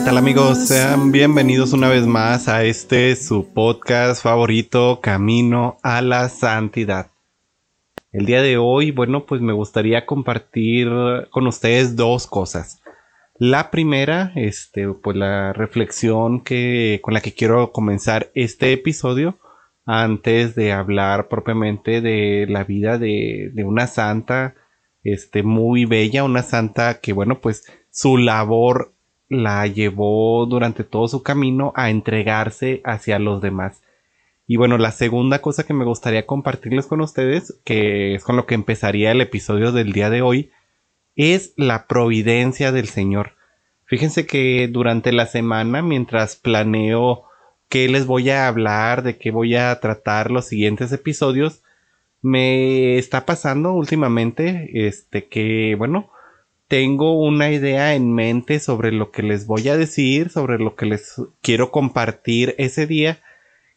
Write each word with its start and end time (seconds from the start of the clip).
¿Qué 0.00 0.06
tal 0.06 0.16
amigos? 0.16 0.66
Sean 0.66 1.12
bienvenidos 1.12 1.74
una 1.74 1.90
vez 1.90 2.06
más 2.06 2.48
a 2.48 2.64
este 2.64 3.14
su 3.16 3.52
podcast 3.52 4.22
favorito, 4.22 5.00
Camino 5.02 5.76
a 5.82 6.00
la 6.00 6.30
Santidad. 6.30 7.10
El 8.10 8.24
día 8.24 8.40
de 8.40 8.56
hoy, 8.56 8.92
bueno, 8.92 9.26
pues 9.26 9.42
me 9.42 9.52
gustaría 9.52 10.06
compartir 10.06 10.88
con 11.28 11.46
ustedes 11.46 11.96
dos 11.96 12.26
cosas. 12.26 12.80
La 13.36 13.70
primera, 13.70 14.32
este, 14.36 14.88
pues 14.88 15.18
la 15.18 15.52
reflexión 15.52 16.40
que, 16.40 17.00
con 17.02 17.12
la 17.12 17.20
que 17.20 17.34
quiero 17.34 17.70
comenzar 17.70 18.30
este 18.34 18.72
episodio, 18.72 19.38
antes 19.84 20.54
de 20.54 20.72
hablar 20.72 21.28
propiamente 21.28 22.00
de 22.00 22.46
la 22.48 22.64
vida 22.64 22.96
de, 22.96 23.50
de 23.52 23.64
una 23.64 23.86
santa, 23.86 24.54
este, 25.04 25.42
muy 25.42 25.84
bella, 25.84 26.24
una 26.24 26.42
santa 26.42 27.00
que, 27.00 27.12
bueno, 27.12 27.42
pues 27.42 27.70
su 27.90 28.16
labor 28.16 28.94
la 29.30 29.66
llevó 29.66 30.44
durante 30.44 30.84
todo 30.84 31.08
su 31.08 31.22
camino 31.22 31.72
a 31.76 31.88
entregarse 31.88 32.82
hacia 32.84 33.18
los 33.18 33.40
demás. 33.40 33.80
Y 34.46 34.56
bueno, 34.56 34.76
la 34.76 34.90
segunda 34.90 35.40
cosa 35.40 35.64
que 35.64 35.72
me 35.72 35.84
gustaría 35.84 36.26
compartirles 36.26 36.86
con 36.86 37.00
ustedes, 37.00 37.58
que 37.64 38.16
es 38.16 38.24
con 38.24 38.36
lo 38.36 38.46
que 38.46 38.56
empezaría 38.56 39.12
el 39.12 39.20
episodio 39.20 39.70
del 39.70 39.92
día 39.92 40.10
de 40.10 40.20
hoy, 40.20 40.50
es 41.14 41.54
la 41.56 41.86
providencia 41.86 42.72
del 42.72 42.88
Señor. 42.88 43.36
Fíjense 43.84 44.26
que 44.26 44.68
durante 44.68 45.12
la 45.12 45.26
semana, 45.26 45.80
mientras 45.82 46.34
planeo 46.34 47.22
qué 47.68 47.88
les 47.88 48.06
voy 48.06 48.30
a 48.30 48.48
hablar, 48.48 49.04
de 49.04 49.16
qué 49.16 49.30
voy 49.30 49.54
a 49.54 49.78
tratar 49.78 50.32
los 50.32 50.46
siguientes 50.46 50.90
episodios, 50.90 51.62
me 52.20 52.98
está 52.98 53.24
pasando 53.24 53.72
últimamente, 53.72 54.88
este, 54.88 55.28
que, 55.28 55.76
bueno, 55.78 56.10
tengo 56.70 57.20
una 57.20 57.50
idea 57.50 57.96
en 57.96 58.14
mente 58.14 58.60
sobre 58.60 58.92
lo 58.92 59.10
que 59.10 59.24
les 59.24 59.44
voy 59.48 59.68
a 59.68 59.76
decir, 59.76 60.30
sobre 60.30 60.60
lo 60.60 60.76
que 60.76 60.86
les 60.86 61.20
quiero 61.42 61.72
compartir 61.72 62.54
ese 62.58 62.86
día. 62.86 63.18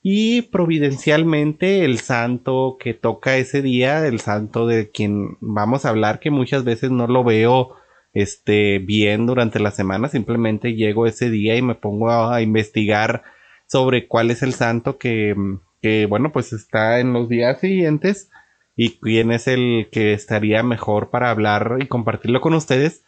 Y 0.04 0.44
providencialmente 0.44 1.86
el 1.86 1.98
santo 1.98 2.78
que 2.80 2.94
toca 2.94 3.38
ese 3.38 3.64
día, 3.64 4.06
el 4.06 4.20
santo 4.20 4.68
de 4.68 4.92
quien 4.92 5.38
vamos 5.42 5.86
a 5.86 5.90
hablar, 5.90 6.20
que 6.20 6.30
muchas 6.30 6.66
veces 6.66 6.92
no 6.92 7.08
lo 7.08 7.24
veo 7.24 7.72
este, 8.14 8.78
bien 8.78 9.26
durante 9.26 9.60
la 9.60 9.72
semana, 9.72 10.08
simplemente 10.08 10.76
llego 10.76 11.08
ese 11.08 11.32
día 11.32 11.58
y 11.58 11.64
me 11.64 11.74
pongo 11.74 12.12
a, 12.12 12.36
a 12.36 12.42
investigar 12.44 13.24
sobre 13.66 14.08
cuál 14.08 14.30
es 14.30 14.44
el 14.44 14.54
santo 14.54 15.00
que, 15.00 15.34
que, 15.82 16.06
bueno, 16.06 16.32
pues 16.32 16.54
está 16.54 17.00
en 17.00 17.12
los 17.12 17.28
días 17.28 17.60
siguientes 17.60 18.30
y 18.76 18.98
quién 19.00 19.32
es 19.32 19.48
el 19.48 19.90
que 19.92 20.14
estaría 20.14 20.64
mejor 20.64 21.10
para 21.10 21.30
hablar 21.30 21.78
y 21.80 21.88
compartirlo 21.88 22.42
con 22.42 22.54
ustedes. 22.54 23.04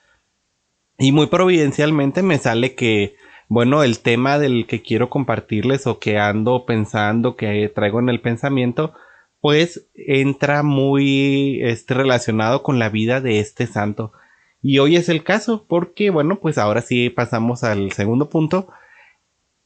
Y 0.98 1.12
muy 1.12 1.28
providencialmente 1.28 2.22
me 2.22 2.38
sale 2.38 2.76
que, 2.76 3.16
bueno, 3.48 3.84
el 3.84 4.00
tema 4.00 4.40
del 4.40 4.68
que 4.68 4.82
quiero 4.82 5.10
compartirles 5.10 5.88
o 5.88 6.00
que 6.00 6.18
ando 6.18 6.66
pensando, 6.66 7.36
que 7.36 7.70
traigo 7.74 8.00
en 8.00 8.10
el 8.10 8.22
pensamiento, 8.22 8.94
pues 9.42 9.88
entra 9.94 10.64
muy 10.64 11.62
este, 11.64 11.94
relacionado 11.94 12.64
con 12.64 12.80
la 12.80 12.90
vida 12.90 13.22
de 13.22 13.40
este 13.40 13.68
santo. 13.68 14.14
Y 14.62 14.80
hoy 14.80 14.96
es 14.96 15.10
el 15.10 15.24
caso, 15.24 15.66
porque, 15.68 16.10
bueno, 16.10 16.40
pues 16.40 16.58
ahora 16.58 16.82
sí 16.82 17.10
pasamos 17.12 17.64
al 17.64 17.92
segundo 17.92 18.30
punto. 18.30 18.68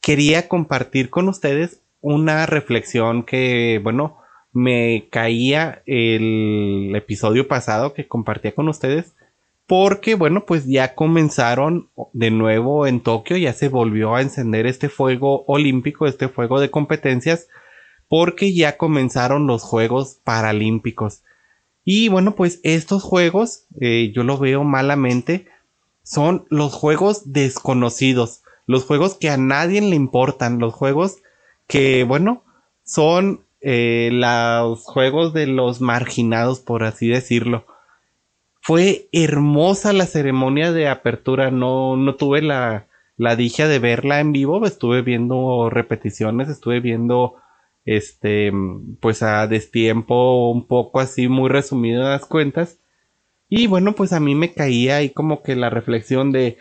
Quería 0.02 0.48
compartir 0.48 1.08
con 1.08 1.28
ustedes 1.28 1.80
una 2.02 2.44
reflexión 2.46 3.22
que, 3.22 3.80
bueno, 3.82 4.19
me 4.52 5.08
caía 5.10 5.82
el 5.86 6.92
episodio 6.94 7.46
pasado 7.48 7.94
que 7.94 8.08
compartía 8.08 8.54
con 8.54 8.68
ustedes. 8.68 9.14
Porque, 9.66 10.16
bueno, 10.16 10.46
pues 10.46 10.66
ya 10.66 10.96
comenzaron 10.96 11.90
de 12.12 12.32
nuevo 12.32 12.88
en 12.88 13.00
Tokio, 13.00 13.36
ya 13.36 13.52
se 13.52 13.68
volvió 13.68 14.16
a 14.16 14.22
encender 14.22 14.66
este 14.66 14.88
fuego 14.88 15.44
olímpico, 15.46 16.08
este 16.08 16.28
fuego 16.28 16.60
de 16.60 16.70
competencias, 16.70 17.48
porque 18.08 18.52
ya 18.52 18.76
comenzaron 18.76 19.46
los 19.46 19.62
Juegos 19.62 20.18
Paralímpicos. 20.24 21.22
Y 21.84 22.08
bueno, 22.08 22.34
pues 22.34 22.58
estos 22.64 23.04
juegos, 23.04 23.66
eh, 23.80 24.10
yo 24.12 24.24
lo 24.24 24.38
veo 24.38 24.64
malamente, 24.64 25.46
son 26.02 26.46
los 26.50 26.74
juegos 26.74 27.32
desconocidos, 27.32 28.42
los 28.66 28.84
juegos 28.84 29.14
que 29.14 29.30
a 29.30 29.36
nadie 29.36 29.80
le 29.80 29.94
importan, 29.94 30.58
los 30.58 30.74
juegos 30.74 31.18
que, 31.68 32.02
bueno, 32.02 32.42
son 32.82 33.44
eh, 33.60 34.10
los 34.12 34.84
juegos 34.84 35.32
de 35.32 35.46
los 35.46 35.80
marginados, 35.80 36.60
por 36.60 36.84
así 36.84 37.08
decirlo. 37.08 37.66
Fue 38.60 39.08
hermosa 39.12 39.92
la 39.92 40.06
ceremonia 40.06 40.72
de 40.72 40.88
apertura, 40.88 41.50
no, 41.50 41.96
no 41.96 42.14
tuve 42.16 42.42
la, 42.42 42.86
la 43.16 43.36
dicha 43.36 43.68
de 43.68 43.78
verla 43.78 44.20
en 44.20 44.32
vivo, 44.32 44.64
estuve 44.66 45.02
viendo 45.02 45.70
repeticiones, 45.70 46.48
estuve 46.48 46.80
viendo 46.80 47.36
este, 47.84 48.52
pues 49.00 49.22
a 49.22 49.46
destiempo, 49.46 50.50
un 50.50 50.66
poco 50.66 51.00
así, 51.00 51.28
muy 51.28 51.48
resumido 51.48 52.02
las 52.02 52.26
cuentas. 52.26 52.78
Y 53.48 53.66
bueno, 53.66 53.94
pues 53.94 54.12
a 54.12 54.20
mí 54.20 54.34
me 54.34 54.52
caía 54.52 54.96
ahí 54.96 55.10
como 55.10 55.42
que 55.42 55.56
la 55.56 55.70
reflexión 55.70 56.32
de 56.32 56.58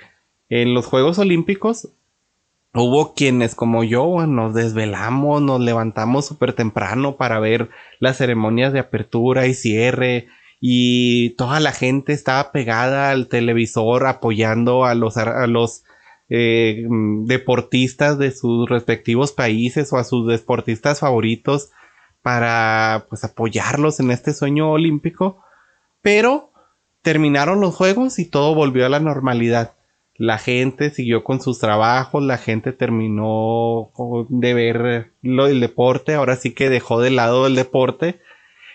en 0.50 0.74
los 0.74 0.88
Juegos 0.88 1.20
Olímpicos 1.20 1.90
hubo 2.74 3.13
quienes 3.13 3.56
como 3.56 3.84
yo 3.84 4.25
nos 4.28 4.53
desvelamos, 4.53 5.41
nos 5.41 5.59
levantamos 5.59 6.25
súper 6.28 6.53
temprano 6.53 7.18
para 7.18 7.40
ver 7.40 7.69
las 8.00 8.18
ceremonias 8.18 8.74
de 8.74 8.80
apertura 8.80 9.47
y 9.47 9.53
cierre 9.53 10.28
y 10.59 11.31
toda 11.31 11.59
la 11.59 11.72
gente 11.72 12.13
estaba 12.13 12.52
pegada 12.52 13.12
al 13.12 13.28
televisor 13.28 14.06
apoyando 14.07 14.85
a 14.85 14.94
los, 14.94 15.18
a 15.18 15.47
los 15.47 15.84
eh, 16.30 16.85
deportistas 17.25 18.19
de 18.19 18.31
sus 18.31 18.69
respectivos 18.69 19.31
países 19.31 19.91
o 19.94 19.97
a 19.97 20.03
sus 20.03 20.28
deportistas 20.28 21.00
favoritos 21.00 21.72
para 22.22 23.06
pues 23.09 23.24
apoyarlos 23.24 24.00
en 24.00 24.12
este 24.12 24.34
sueño 24.34 24.72
olímpico. 24.72 25.41
Pero 26.01 26.51
terminaron 27.01 27.62
los 27.62 27.75
juegos 27.75 28.19
y 28.19 28.25
todo 28.25 28.53
volvió 28.53 28.86
a 28.86 28.90
la 28.90 29.00
normalidad 29.00 29.74
la 30.19 30.38
gente 30.38 30.91
siguió 30.91 31.24
con 31.24 31.41
sus 31.41 31.59
trabajos, 31.59 32.22
la 32.22 32.38
gente 32.38 32.74
terminó 32.74 33.90
de 34.28 34.53
ver 34.53 35.13
lo 35.22 35.46
del 35.46 35.62
deporte, 35.62 36.13
ahora 36.13 36.35
sí 36.35 36.53
que 36.53 36.69
dejó 36.69 37.00
de 37.00 37.09
lado 37.09 37.47
el 37.47 37.56
deporte 37.56 38.19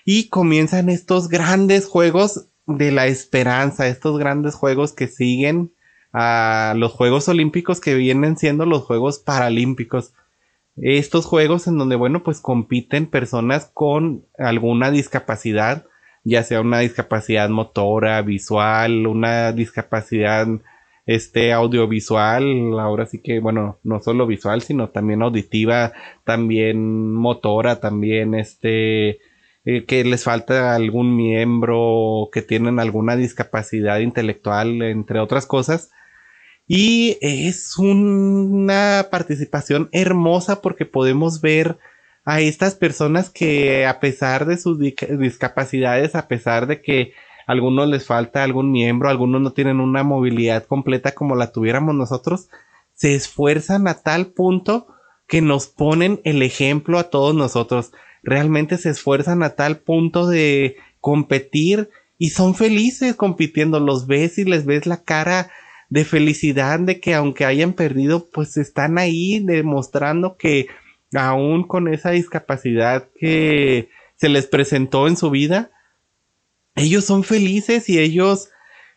y 0.07 0.31
comienzan 0.31 0.89
estos 0.89 1.29
grandes 1.29 1.87
juegos 1.87 2.47
de 2.67 2.93
la 2.93 3.09
esperanza, 3.09 3.87
estos 3.89 4.19
grandes 4.19 4.55
juegos 4.55 4.95
que 4.95 5.07
siguen 5.07 5.75
a 6.15 6.73
los 6.79 6.93
Juegos 6.93 7.29
Olímpicos 7.29 7.79
que 7.79 7.95
vienen 7.95 8.39
siendo 8.39 8.65
los 8.65 8.85
Juegos 8.85 9.19
Paralímpicos. 9.19 10.15
Estos 10.77 11.27
juegos 11.27 11.67
en 11.67 11.77
donde, 11.77 11.97
bueno, 11.97 12.23
pues 12.23 12.41
compiten 12.41 13.07
personas 13.07 13.71
con 13.75 14.25
alguna 14.39 14.91
discapacidad, 14.91 15.85
ya 16.25 16.43
sea 16.43 16.63
una 16.63 16.79
discapacidad 16.79 17.51
motora, 17.51 18.23
visual, 18.23 19.07
una 19.07 19.53
discapacidad 19.53 20.47
este 21.07 21.53
audiovisual, 21.53 22.79
ahora 22.81 23.07
sí 23.07 23.21
que, 23.23 23.41
bueno, 23.41 23.79
no 23.83 24.01
solo 24.01 24.27
visual, 24.27 24.63
sino 24.63 24.89
también 24.89 25.23
auditiva, 25.23 25.93
también 26.25 27.13
motora, 27.15 27.81
también 27.81 28.35
este, 28.35 29.19
eh, 29.67 29.85
que 29.87 30.05
les 30.05 30.25
falta 30.25 30.75
algún 30.75 31.17
miembro, 31.17 32.29
que 32.33 32.43
tienen 32.43 32.79
alguna 32.81 33.17
discapacidad 33.17 34.01
intelectual, 34.01 34.83
entre 34.83 35.21
otras 35.21 35.47
cosas. 35.47 35.91
Y 36.67 37.19
es 37.21 37.77
una 37.79 39.09
participación 39.11 39.91
hermosa 39.93 40.63
porque 40.63 40.87
podemos 40.87 41.43
ver 41.43 41.77
a 42.25 42.41
estas 42.41 42.75
personas 42.75 43.29
que 43.29 43.85
a 43.87 44.01
pesar 44.01 44.47
de 44.47 44.57
sus 44.57 44.79
discapacidades, 44.79 46.15
a 46.15 46.27
pesar 46.27 46.67
de 46.67 46.81
que 46.81 47.13
algunos 47.47 47.89
les 47.89 48.07
falta 48.07 48.43
algún 48.43 48.73
miembro, 48.73 49.09
algunos 49.09 49.41
no 49.41 49.53
tienen 49.53 49.81
una 49.81 50.03
movilidad 50.03 50.65
completa 50.65 51.13
como 51.13 51.37
la 51.37 51.53
tuviéramos 51.53 51.95
nosotros, 51.95 52.49
se 52.95 53.15
esfuerzan 53.15 53.89
a 53.89 53.95
tal 53.95 54.27
punto 54.27 54.87
que 55.27 55.41
nos 55.41 55.67
ponen 55.67 56.21
el 56.25 56.43
ejemplo 56.43 56.99
a 56.99 57.05
todos 57.11 57.35
nosotros. 57.35 57.93
Realmente 58.23 58.79
se 58.79 58.91
esfuerzan 58.91 59.43
a 59.43 59.51
tal 59.51 59.79
punto 59.79 60.27
de 60.27 60.77
competir 61.01 61.91
y 62.19 62.31
son 62.31 62.55
felices 62.55 63.15
compitiendo. 63.15 63.81
Los 63.81 64.07
ves 64.07 64.39
y 64.39 64.45
les 64.45 64.65
ves 64.65 64.87
la 64.87 65.03
cara 65.03 65.51
de 65.91 66.05
felicidad 66.05 66.79
de 66.81 67.01
que 67.01 67.15
aunque 67.15 67.45
hayan 67.45 67.73
perdido, 67.73 68.27
pues 68.33 68.57
están 68.57 68.99
ahí 68.99 69.41
demostrando 69.41 70.37
que 70.37 70.69
aún 71.15 71.67
con 71.67 71.93
esa 71.93 72.11
discapacidad 72.11 73.09
que 73.19 73.89
se 74.17 74.29
les 74.29 74.47
presentó 74.47 75.09
en 75.09 75.17
su 75.17 75.31
vida, 75.31 75.71
ellos 76.75 77.05
son 77.05 77.25
felices 77.25 77.89
y 77.89 77.99
ellos 77.99 78.51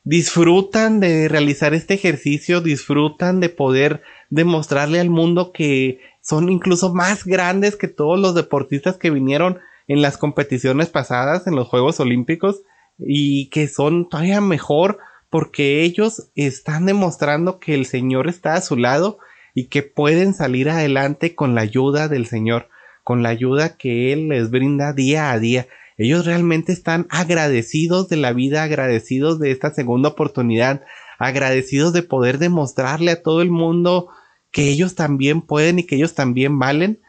disfrutan 0.04 1.00
de 1.00 1.28
realizar 1.28 1.74
este 1.74 1.94
ejercicio, 1.94 2.62
disfrutan 2.62 3.40
de 3.40 3.50
poder 3.50 4.02
demostrarle 4.30 5.00
al 5.00 5.10
mundo 5.10 5.52
que 5.52 6.00
son 6.22 6.50
incluso 6.50 6.94
más 6.94 7.26
grandes 7.26 7.76
que 7.76 7.88
todos 7.88 8.20
los 8.20 8.34
deportistas 8.34 8.98
que 8.98 9.10
vinieron 9.10 9.60
en 9.88 10.02
las 10.02 10.18
competiciones 10.18 10.90
pasadas, 10.90 11.48
en 11.48 11.56
los 11.56 11.68
Juegos 11.68 12.00
Olímpicos, 12.00 12.62
y 12.98 13.50
que 13.50 13.68
son 13.68 14.10
todavía 14.10 14.42
mejor 14.42 15.00
porque 15.30 15.84
ellos 15.84 16.30
están 16.36 16.86
demostrando 16.86 17.60
que 17.60 17.74
el 17.74 17.86
Señor 17.86 18.28
está 18.28 18.54
a 18.54 18.62
su 18.62 18.76
lado 18.76 19.20
y 19.54 19.66
que 19.66 19.84
pueden 19.84 20.34
salir 20.34 20.70
adelante 20.70 21.36
con 21.36 21.56
la 21.56 21.62
ayuda 21.62 22.08
del 22.08 22.28
Señor, 22.28 22.70
con 23.04 23.24
la 23.24 23.30
ayuda 23.30 23.78
que 23.78 24.14
Él 24.14 24.30
les 24.30 24.50
brinda 24.50 24.94
día 24.94 25.32
a 25.32 25.40
día. 25.40 25.68
Ellos 25.98 26.26
realmente 26.26 26.72
están 26.72 27.08
agradecidos 27.10 28.08
de 28.08 28.18
la 28.18 28.32
vida, 28.32 28.64
agradecidos 28.64 29.40
de 29.40 29.52
esta 29.52 29.74
segunda 29.74 30.10
oportunidad, 30.10 30.84
agradecidos 31.18 31.92
de 31.92 32.04
poder 32.04 32.38
demostrarle 32.38 33.12
a 33.12 33.24
todo 33.24 33.42
el 33.42 33.50
mundo 33.50 34.10
que 34.52 34.70
ellos 34.70 34.96
también 34.96 35.42
pueden 35.42 35.80
y 35.80 35.84
que 35.84 35.96
ellos 35.96 36.14
también 36.14 36.60
valen, 36.60 37.00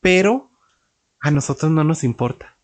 pero 0.00 0.50
a 1.20 1.30
nosotros 1.30 1.70
no 1.72 1.82
nos 1.82 2.04
importa. 2.04 2.56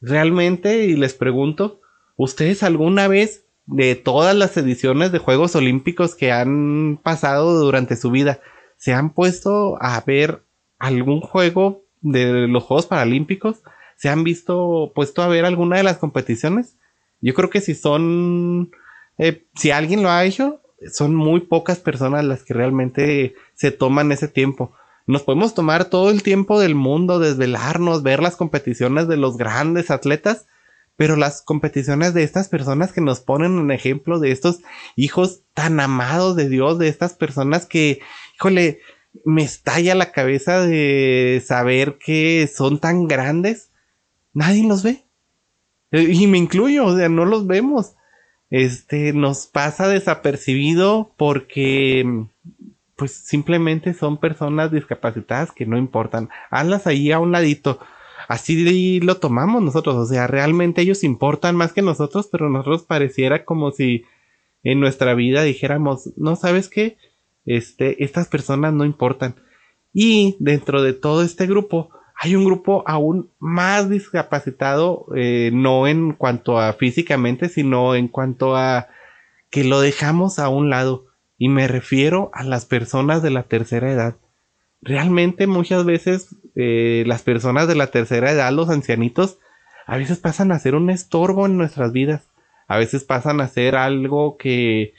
Realmente, 0.00 0.84
y 0.86 0.96
les 0.96 1.14
pregunto, 1.14 1.80
¿ustedes 2.16 2.62
alguna 2.64 3.08
vez 3.08 3.44
de 3.66 3.94
todas 3.94 4.34
las 4.34 4.56
ediciones 4.56 5.12
de 5.12 5.18
Juegos 5.18 5.54
Olímpicos 5.56 6.14
que 6.14 6.32
han 6.32 7.00
pasado 7.02 7.58
durante 7.58 7.96
su 7.96 8.10
vida, 8.10 8.40
se 8.76 8.92
han 8.92 9.10
puesto 9.10 9.80
a 9.80 10.00
ver 10.04 10.42
algún 10.78 11.20
juego 11.20 11.84
de 12.00 12.48
los 12.48 12.64
Juegos 12.64 12.86
Paralímpicos? 12.86 13.62
¿Se 13.96 14.08
han 14.08 14.24
visto 14.24 14.92
puesto 14.94 15.22
a 15.22 15.28
ver 15.28 15.44
alguna 15.44 15.76
de 15.76 15.82
las 15.82 15.98
competiciones? 15.98 16.76
Yo 17.20 17.34
creo 17.34 17.50
que 17.50 17.60
si 17.60 17.74
son, 17.74 18.70
eh, 19.18 19.46
si 19.54 19.70
alguien 19.70 20.02
lo 20.02 20.10
ha 20.10 20.24
hecho, 20.24 20.60
son 20.92 21.14
muy 21.14 21.40
pocas 21.40 21.78
personas 21.78 22.24
las 22.24 22.44
que 22.44 22.54
realmente 22.54 23.34
se 23.54 23.70
toman 23.70 24.12
ese 24.12 24.28
tiempo. 24.28 24.72
Nos 25.06 25.22
podemos 25.22 25.54
tomar 25.54 25.86
todo 25.86 26.10
el 26.10 26.22
tiempo 26.22 26.60
del 26.60 26.74
mundo, 26.74 27.18
desvelarnos, 27.18 28.02
ver 28.02 28.20
las 28.20 28.36
competiciones 28.36 29.08
de 29.08 29.16
los 29.16 29.36
grandes 29.36 29.90
atletas, 29.90 30.46
pero 30.96 31.16
las 31.16 31.42
competiciones 31.42 32.12
de 32.12 32.22
estas 32.22 32.48
personas 32.48 32.92
que 32.92 33.00
nos 33.00 33.20
ponen 33.20 33.52
un 33.52 33.70
ejemplo 33.70 34.18
de 34.18 34.32
estos 34.32 34.60
hijos 34.96 35.42
tan 35.54 35.78
amados 35.78 36.36
de 36.36 36.48
Dios, 36.48 36.78
de 36.78 36.88
estas 36.88 37.14
personas 37.14 37.66
que, 37.66 38.00
híjole, 38.34 38.80
me 39.24 39.42
estalla 39.42 39.94
la 39.94 40.12
cabeza 40.12 40.60
de 40.60 41.42
saber 41.44 41.98
que 41.98 42.50
son 42.52 42.80
tan 42.80 43.06
grandes, 43.06 43.70
nadie 44.36 44.66
los 44.66 44.82
ve. 44.82 45.04
Y 45.90 46.26
me 46.26 46.38
incluyo, 46.38 46.86
o 46.86 46.96
sea, 46.96 47.08
no 47.08 47.24
los 47.24 47.46
vemos. 47.46 47.94
Este 48.50 49.12
nos 49.12 49.46
pasa 49.46 49.88
desapercibido 49.88 51.12
porque 51.16 52.26
pues 52.96 53.12
simplemente 53.12 53.92
son 53.92 54.18
personas 54.18 54.70
discapacitadas 54.70 55.52
que 55.52 55.66
no 55.66 55.76
importan. 55.76 56.28
Hazlas 56.50 56.86
ahí 56.86 57.12
a 57.12 57.18
un 57.18 57.32
ladito 57.32 57.80
así 58.28 59.00
lo 59.00 59.18
tomamos 59.18 59.62
nosotros, 59.62 59.96
o 59.96 60.06
sea, 60.06 60.26
realmente 60.26 60.82
ellos 60.82 61.04
importan 61.04 61.56
más 61.56 61.72
que 61.72 61.82
nosotros, 61.82 62.28
pero 62.30 62.48
nosotros 62.50 62.82
pareciera 62.82 63.44
como 63.44 63.70
si 63.70 64.04
en 64.62 64.80
nuestra 64.80 65.14
vida 65.14 65.42
dijéramos, 65.42 66.12
no 66.16 66.36
sabes 66.36 66.68
qué, 66.68 66.96
este, 67.44 68.02
estas 68.02 68.28
personas 68.28 68.72
no 68.72 68.84
importan. 68.84 69.36
Y 69.92 70.36
dentro 70.40 70.82
de 70.82 70.92
todo 70.92 71.22
este 71.22 71.46
grupo 71.46 71.90
hay 72.18 72.36
un 72.36 72.44
grupo 72.44 72.82
aún 72.86 73.30
más 73.38 73.90
discapacitado, 73.90 75.06
eh, 75.14 75.50
no 75.52 75.86
en 75.86 76.12
cuanto 76.12 76.58
a 76.58 76.72
físicamente, 76.72 77.48
sino 77.48 77.94
en 77.94 78.08
cuanto 78.08 78.56
a 78.56 78.88
que 79.50 79.64
lo 79.64 79.80
dejamos 79.80 80.38
a 80.38 80.48
un 80.48 80.70
lado. 80.70 81.06
Y 81.38 81.48
me 81.48 81.68
refiero 81.68 82.30
a 82.32 82.42
las 82.42 82.64
personas 82.64 83.22
de 83.22 83.30
la 83.30 83.42
tercera 83.42 83.90
edad 83.92 84.16
realmente 84.86 85.46
muchas 85.46 85.84
veces 85.84 86.36
eh, 86.54 87.04
las 87.06 87.22
personas 87.22 87.68
de 87.68 87.74
la 87.74 87.88
tercera 87.88 88.30
edad, 88.30 88.52
los 88.52 88.70
ancianitos, 88.70 89.38
a 89.86 89.96
veces 89.96 90.18
pasan 90.18 90.52
a 90.52 90.58
ser 90.58 90.74
un 90.74 90.90
estorbo 90.90 91.46
en 91.46 91.58
nuestras 91.58 91.92
vidas. 91.92 92.28
A 92.68 92.78
veces 92.78 93.04
pasan 93.04 93.40
a 93.40 93.48
ser 93.48 93.76
algo 93.76 94.36
que 94.36 94.94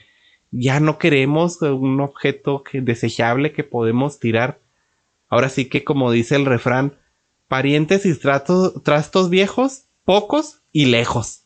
ya 0.51 0.79
no 0.79 0.97
queremos, 0.97 1.61
un 1.61 1.99
objeto 1.99 2.63
que, 2.63 2.81
desechable 2.81 3.51
que 3.51 3.63
podemos 3.63 4.19
tirar. 4.19 4.59
Ahora 5.29 5.49
sí 5.49 5.65
que 5.65 5.83
como 5.83 6.11
dice 6.11 6.35
el 6.35 6.45
refrán, 6.45 6.93
parientes 7.47 8.05
y 8.05 8.13
trastos 8.15 9.29
viejos, 9.29 9.85
pocos 10.05 10.61
y 10.71 10.85
lejos. 10.85 11.43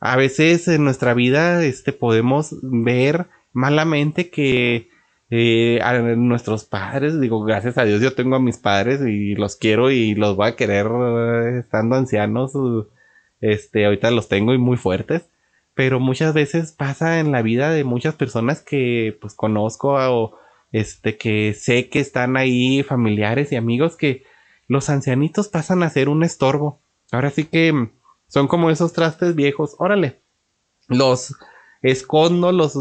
A 0.00 0.16
veces 0.16 0.68
en 0.68 0.84
nuestra 0.84 1.14
vida 1.14 1.64
este, 1.64 1.92
podemos 1.92 2.54
ver 2.62 3.26
malamente 3.52 4.30
que 4.30 4.88
eh, 5.30 5.80
a 5.82 5.98
nuestros 5.98 6.64
padres, 6.64 7.20
digo, 7.20 7.42
gracias 7.42 7.76
a 7.76 7.84
Dios 7.84 8.00
yo 8.00 8.14
tengo 8.14 8.36
a 8.36 8.40
mis 8.40 8.56
padres 8.56 9.00
y 9.06 9.34
los 9.34 9.56
quiero 9.56 9.90
y 9.90 10.14
los 10.14 10.36
voy 10.36 10.48
a 10.48 10.56
querer 10.56 10.86
eh, 10.86 11.58
estando 11.58 11.96
ancianos, 11.96 12.52
este, 13.40 13.84
ahorita 13.84 14.10
los 14.10 14.28
tengo 14.28 14.54
y 14.54 14.58
muy 14.58 14.76
fuertes, 14.76 15.28
pero 15.74 16.00
muchas 16.00 16.32
veces 16.32 16.72
pasa 16.72 17.20
en 17.20 17.32
la 17.32 17.42
vida 17.42 17.70
de 17.70 17.84
muchas 17.84 18.14
personas 18.14 18.62
que 18.62 19.16
pues 19.20 19.34
conozco 19.34 19.94
o 19.94 20.38
este, 20.72 21.16
que 21.16 21.54
sé 21.54 21.88
que 21.88 22.00
están 22.00 22.36
ahí 22.36 22.82
familiares 22.82 23.52
y 23.52 23.56
amigos 23.56 23.96
que 23.96 24.24
los 24.68 24.90
ancianitos 24.90 25.48
pasan 25.48 25.82
a 25.82 25.90
ser 25.90 26.08
un 26.08 26.22
estorbo. 26.22 26.82
Ahora 27.10 27.30
sí 27.30 27.44
que 27.44 27.90
son 28.28 28.46
como 28.46 28.70
esos 28.70 28.92
trastes 28.92 29.34
viejos, 29.34 29.74
órale, 29.78 30.22
los 30.86 31.34
escondo, 31.82 32.52
los 32.52 32.74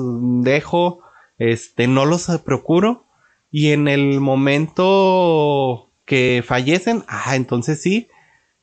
dejo, 0.43 1.01
este, 1.37 1.87
no 1.87 2.05
los 2.05 2.27
procuro 2.43 3.05
y 3.49 3.71
en 3.71 3.87
el 3.87 4.19
momento 4.19 5.91
que 6.05 6.43
fallecen, 6.45 7.03
ah, 7.07 7.35
entonces 7.35 7.81
sí, 7.81 8.09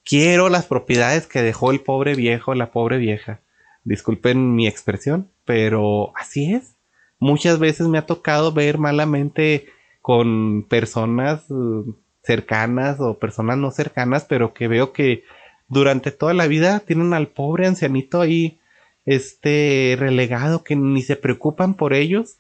quiero 0.05 0.49
las 0.49 0.67
propiedades 0.67 1.27
que 1.27 1.43
dejó 1.43 1.71
el 1.71 1.81
pobre 1.81 2.15
viejo, 2.15 2.55
la 2.55 2.71
pobre 2.73 2.99
vieja. 2.99 3.41
Disculpen 3.85 4.55
mi 4.55 4.67
expresión, 4.67 5.31
pero 5.45 6.17
así 6.17 6.55
es. 6.55 6.77
Muchas 7.19 7.59
veces 7.59 7.87
me 7.89 7.99
ha 7.99 8.07
tocado 8.07 8.53
ver 8.53 8.79
malamente 8.79 9.67
con 10.01 10.67
personas 10.69 11.51
uh, 11.51 11.97
cercanas 12.25 13.01
o 13.01 13.19
personas 13.19 13.59
no 13.59 13.71
cercanas, 13.71 14.25
pero 14.25 14.55
que 14.55 14.67
veo 14.69 14.93
que 14.93 15.25
durante 15.69 16.11
toda 16.11 16.35
la 16.35 16.47
vida 16.47 16.81
tienen 16.81 17.13
al 17.15 17.29
pobre 17.29 17.67
ancianito 17.67 18.21
ahí, 18.21 18.59
este, 19.05 19.97
relegado, 19.99 20.65
que 20.65 20.77
ni 20.77 21.03
se 21.03 21.17
preocupan 21.17 21.75
por 21.75 21.93
ellos. 21.93 22.39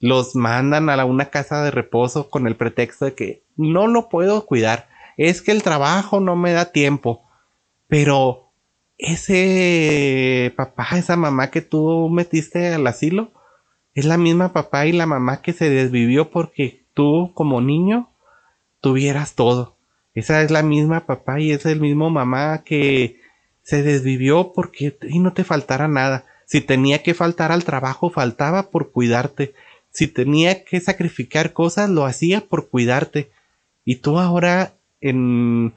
Los 0.00 0.36
mandan 0.36 0.88
a 0.88 1.04
una 1.04 1.26
casa 1.26 1.62
de 1.64 1.72
reposo 1.72 2.30
con 2.30 2.46
el 2.46 2.54
pretexto 2.54 3.06
de 3.06 3.14
que 3.14 3.42
no 3.56 3.88
lo 3.88 4.08
puedo 4.08 4.46
cuidar, 4.46 4.88
es 5.16 5.42
que 5.42 5.50
el 5.50 5.64
trabajo 5.64 6.20
no 6.20 6.36
me 6.36 6.52
da 6.52 6.66
tiempo, 6.66 7.28
pero 7.88 8.52
ese 8.98 10.52
papá, 10.56 10.86
esa 10.96 11.16
mamá 11.16 11.50
que 11.50 11.60
tú 11.60 12.08
metiste 12.08 12.74
al 12.74 12.86
asilo, 12.86 13.32
es 13.94 14.04
la 14.04 14.16
misma 14.16 14.52
papá 14.52 14.86
y 14.86 14.92
la 14.92 15.06
mamá 15.06 15.42
que 15.42 15.52
se 15.52 15.70
desvivió 15.70 16.30
porque 16.30 16.84
tú 16.94 17.32
como 17.34 17.60
niño 17.60 18.10
tuvieras 18.80 19.34
todo. 19.34 19.76
Esa 20.14 20.42
es 20.42 20.50
la 20.50 20.62
misma 20.62 21.06
papá 21.06 21.40
y 21.40 21.52
es 21.52 21.64
el 21.66 21.80
mismo 21.80 22.10
mamá 22.10 22.64
que 22.64 23.20
se 23.62 23.82
desvivió 23.82 24.52
porque 24.52 24.98
y 25.02 25.18
no 25.18 25.32
te 25.32 25.44
faltara 25.44 25.88
nada. 25.88 26.24
Si 26.46 26.60
tenía 26.60 27.02
que 27.02 27.14
faltar 27.14 27.52
al 27.52 27.64
trabajo, 27.64 28.10
faltaba 28.10 28.70
por 28.70 28.90
cuidarte 28.90 29.54
si 29.90 30.06
tenía 30.06 30.64
que 30.64 30.80
sacrificar 30.80 31.52
cosas, 31.52 31.90
lo 31.90 32.04
hacía 32.04 32.42
por 32.42 32.68
cuidarte. 32.68 33.30
Y 33.84 33.96
tú 33.96 34.18
ahora, 34.18 34.74
en 35.00 35.74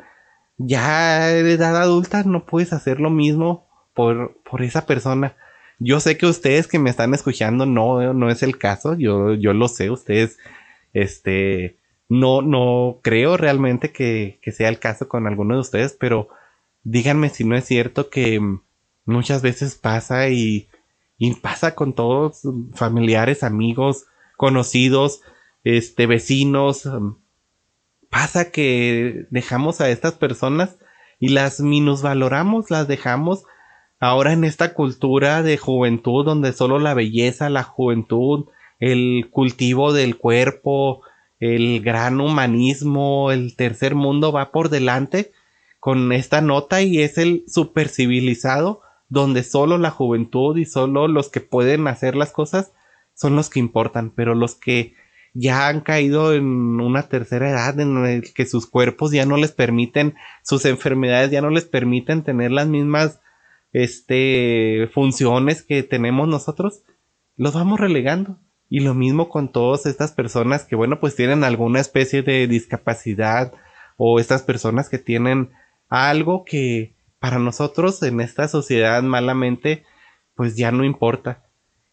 ya 0.58 1.32
edad 1.32 1.76
adulta, 1.82 2.24
no 2.24 2.46
puedes 2.46 2.74
hacer 2.74 3.00
lo 3.00 3.10
mismo 3.10 3.68
por, 3.94 4.38
por 4.48 4.62
esa 4.62 4.86
persona. 4.86 5.36
Yo 5.80 6.00
sé 6.00 6.18
que 6.18 6.28
ustedes 6.28 6.68
que 6.68 6.78
me 6.78 6.92
están 6.92 7.14
escuchando 7.14 7.66
no, 7.66 8.14
no 8.14 8.30
es 8.30 8.44
el 8.44 8.60
caso, 8.60 8.96
yo, 8.96 9.34
yo 9.34 9.54
lo 9.54 9.68
sé, 9.68 9.90
ustedes, 9.90 10.38
este, 10.94 11.80
no, 12.12 12.42
no 12.42 13.00
creo 13.02 13.38
realmente 13.38 13.94
que, 13.94 14.38
que 14.42 14.52
sea 14.52 14.68
el 14.68 14.80
caso 14.80 15.08
con 15.08 15.28
alguno 15.28 15.56
de 15.56 15.62
ustedes, 15.62 15.96
pero 15.98 16.28
díganme 16.84 17.30
si 17.30 17.46
no 17.46 17.56
es 17.56 17.64
cierto 17.64 18.10
que 18.10 18.42
muchas 19.06 19.42
veces 19.42 19.76
pasa 19.76 20.28
y, 20.28 20.68
pasa 21.42 21.74
con 21.74 21.94
todos, 21.94 22.42
familiares, 22.74 23.44
amigos, 23.44 24.08
conocidos, 24.36 25.22
este, 25.64 26.06
vecinos. 26.06 26.84
Pasa 28.10 28.52
que 28.52 29.26
dejamos 29.30 29.80
a 29.80 29.90
estas 29.90 30.12
personas 30.12 30.76
y 31.18 31.30
las 31.30 31.62
minusvaloramos, 31.62 32.72
las 32.72 32.90
dejamos 32.90 33.46
ahora 34.02 34.34
en 34.34 34.44
esta 34.44 34.74
cultura 34.74 35.44
de 35.44 35.58
juventud 35.58 36.26
donde 36.26 36.52
solo 36.52 36.78
la 36.78 36.94
belleza, 36.94 37.50
la 37.50 37.64
juventud, 37.64 38.50
el 38.80 39.30
cultivo 39.32 39.94
del 39.94 40.18
cuerpo, 40.18 41.04
el 41.42 41.82
gran 41.82 42.22
humanismo, 42.22 43.32
el 43.32 43.56
tercer 43.56 43.96
mundo 43.96 44.32
va 44.32 44.52
por 44.52 44.70
delante 44.70 45.32
con 45.80 46.14
esta 46.14 46.40
nota 46.40 46.84
y 46.84 47.00
es 47.00 47.18
el 47.18 47.44
super 47.48 47.90
civilizado 47.90 48.82
donde 49.10 49.44
solo 49.44 49.78
la 49.80 49.90
juventud 49.90 50.56
y 50.58 50.66
solo 50.66 51.08
los 51.08 51.30
que 51.30 51.42
pueden 51.42 51.88
hacer 51.88 52.16
las 52.16 52.32
cosas 52.32 52.72
son 53.14 53.36
los 53.36 53.50
que 53.50 53.60
importan, 53.60 54.12
pero 54.12 54.36
los 54.36 54.56
que 54.56 54.94
ya 55.34 55.68
han 55.68 55.82
caído 55.82 56.34
en 56.34 56.46
una 56.46 57.10
tercera 57.10 57.50
edad 57.50 57.80
en 57.80 57.98
el 58.06 58.34
que 58.34 58.46
sus 58.46 58.68
cuerpos 58.68 59.12
ya 59.12 59.26
no 59.26 59.36
les 59.36 59.52
permiten, 59.52 60.16
sus 60.44 60.66
enfermedades 60.66 61.32
ya 61.32 61.42
no 61.42 61.50
les 61.50 61.66
permiten 61.66 62.24
tener 62.24 62.52
las 62.52 62.68
mismas 62.68 63.20
este, 63.74 64.90
funciones 64.94 65.64
que 65.64 65.82
tenemos 65.82 66.28
nosotros, 66.28 66.84
los 67.36 67.54
vamos 67.54 67.80
relegando. 67.80 68.38
Y 68.74 68.80
lo 68.80 68.94
mismo 68.94 69.28
con 69.28 69.52
todas 69.52 69.86
estas 69.86 70.14
personas 70.14 70.64
que, 70.64 70.78
bueno, 70.78 71.02
pues 71.02 71.14
tienen 71.18 71.44
alguna 71.44 71.82
especie 71.82 72.24
de 72.24 72.48
discapacidad 72.48 73.52
o 73.98 74.18
estas 74.18 74.44
personas 74.44 74.88
que 74.88 74.98
tienen 74.98 75.52
algo 75.90 76.46
que 76.46 76.96
para 77.20 77.38
nosotros 77.38 78.02
en 78.02 78.22
esta 78.22 78.48
sociedad 78.48 79.04
malamente, 79.04 79.84
pues 80.36 80.56
ya 80.56 80.72
no 80.72 80.86
importa. 80.86 81.44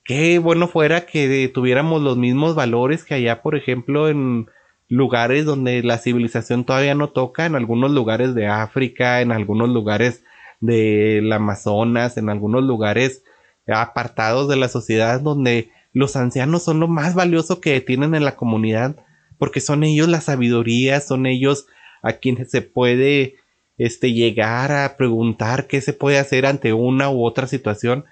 Qué 0.05 0.39
bueno 0.39 0.69
fuera 0.69 1.05
que 1.05 1.51
tuviéramos 1.53 2.01
los 2.01 2.17
mismos 2.17 2.55
valores 2.55 3.05
que 3.05 3.15
allá, 3.15 3.43
por 3.43 3.57
ejemplo, 3.57 4.09
en 4.09 4.47
lugares 4.87 5.45
donde 5.45 5.83
la 5.83 5.99
civilización 5.99 6.63
todavía 6.63 6.95
no 6.95 7.11
toca, 7.11 7.45
en 7.45 7.57
algunos 7.57 7.91
lugares 7.91 8.37
de 8.37 8.47
África, 8.47 9.21
en 9.21 9.33
algunos 9.33 9.69
lugares 9.69 10.23
del 10.61 11.33
Amazonas, 11.33 12.19
en 12.19 12.29
algunos 12.31 12.63
lugares 12.63 13.25
apartados 13.67 14.49
de 14.49 14.55
la 14.55 14.69
sociedad 14.69 15.21
donde 15.21 15.73
los 15.93 16.17
ancianos 16.17 16.63
son 16.63 16.81
lo 16.81 16.89
más 16.89 17.15
valioso 17.15 17.61
que 17.61 17.81
tienen 17.81 18.15
en 18.15 18.25
la 18.25 18.37
comunidad, 18.37 18.97
porque 19.39 19.61
son 19.61 19.85
ellos 19.85 20.09
la 20.09 20.21
sabiduría, 20.21 21.01
son 21.01 21.27
ellos 21.27 21.67
a 22.03 22.15
quienes 22.15 22.51
se 22.51 22.63
puede 22.63 23.37
este, 23.77 24.13
llegar 24.13 24.73
a 24.73 24.97
preguntar 24.97 25.67
qué 25.67 25.81
se 25.81 25.93
puede 25.93 26.19
hacer 26.19 26.47
ante 26.47 26.73
una 26.73 27.11
u 27.11 27.25
otra 27.25 27.47
situación 27.47 28.05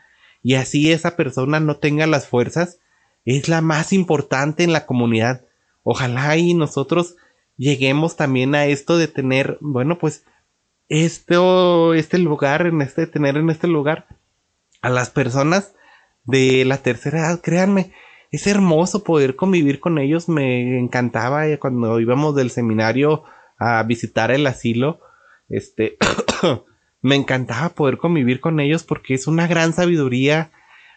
y 0.42 0.54
así 0.54 0.92
esa 0.92 1.16
persona 1.16 1.59
no 1.59 1.78
tenga 1.78 2.06
las 2.06 2.28
fuerzas, 2.28 2.78
es 3.25 3.49
la 3.49 3.61
más 3.62 3.92
importante 3.92 4.62
en 4.62 4.73
la 4.73 4.87
comunidad. 4.87 5.45
Ojalá 5.83 6.37
y 6.37 6.54
nosotros 6.54 7.16
lleguemos 7.56 8.14
también 8.14 8.54
a 8.54 8.66
esto 8.66 8.97
de 8.97 9.09
tener, 9.09 9.59
bueno, 9.61 9.99
pues 9.99 10.25
esto, 10.88 11.95
este 11.95 12.18
lugar, 12.18 12.64
en 12.66 12.80
este, 12.80 13.09
tener 13.09 13.37
en 13.37 13.50
este 13.50 13.66
lugar 13.66 14.06
a 14.83 14.88
las 14.88 15.11
personas 15.11 15.75
de 16.26 16.64
la 16.64 16.78
tercera 16.78 17.21
edad, 17.21 17.40
créanme, 17.40 17.92
es 18.30 18.47
hermoso 18.47 19.04
poder 19.04 19.37
convivir 19.37 19.80
con 19.80 19.99
ellos. 19.99 20.28
Me 20.28 20.78
encantaba 20.78 21.45
cuando 21.59 22.00
íbamos 22.00 22.35
del 22.35 22.50
seminario 22.50 23.25
a 23.59 23.83
visitar 23.85 24.30
el 24.30 24.47
asilo. 24.47 25.00
Este, 25.49 25.97
me 27.00 27.14
encantaba 27.14 27.71
poder 27.71 27.99
convivir 27.99 28.40
con 28.40 28.61
ellos 28.61 28.83
porque 28.83 29.14
es 29.14 29.26
una 29.26 29.47
gran 29.47 29.73
sabiduría. 29.73 30.50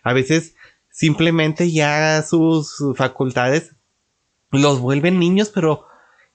A 0.03 0.13
veces 0.13 0.55
simplemente 0.91 1.71
ya 1.71 2.21
sus 2.23 2.75
facultades 2.95 3.75
los 4.51 4.79
vuelven 4.79 5.19
niños, 5.19 5.49
pero 5.53 5.85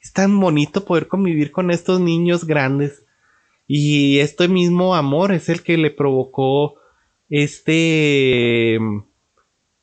es 0.01 0.13
tan 0.13 0.39
bonito 0.39 0.85
poder 0.85 1.09
convivir 1.09 1.51
con 1.51 1.71
estos 1.71 2.01
niños 2.01 2.47
grandes. 2.47 3.05
Y 3.67 4.19
este 4.19 4.47
mismo 4.49 4.95
amor 4.95 5.33
es 5.33 5.49
el 5.49 5.63
que 5.63 5.77
le 5.77 5.91
provocó 5.91 6.77
este 7.29 8.79
mm, 8.81 9.05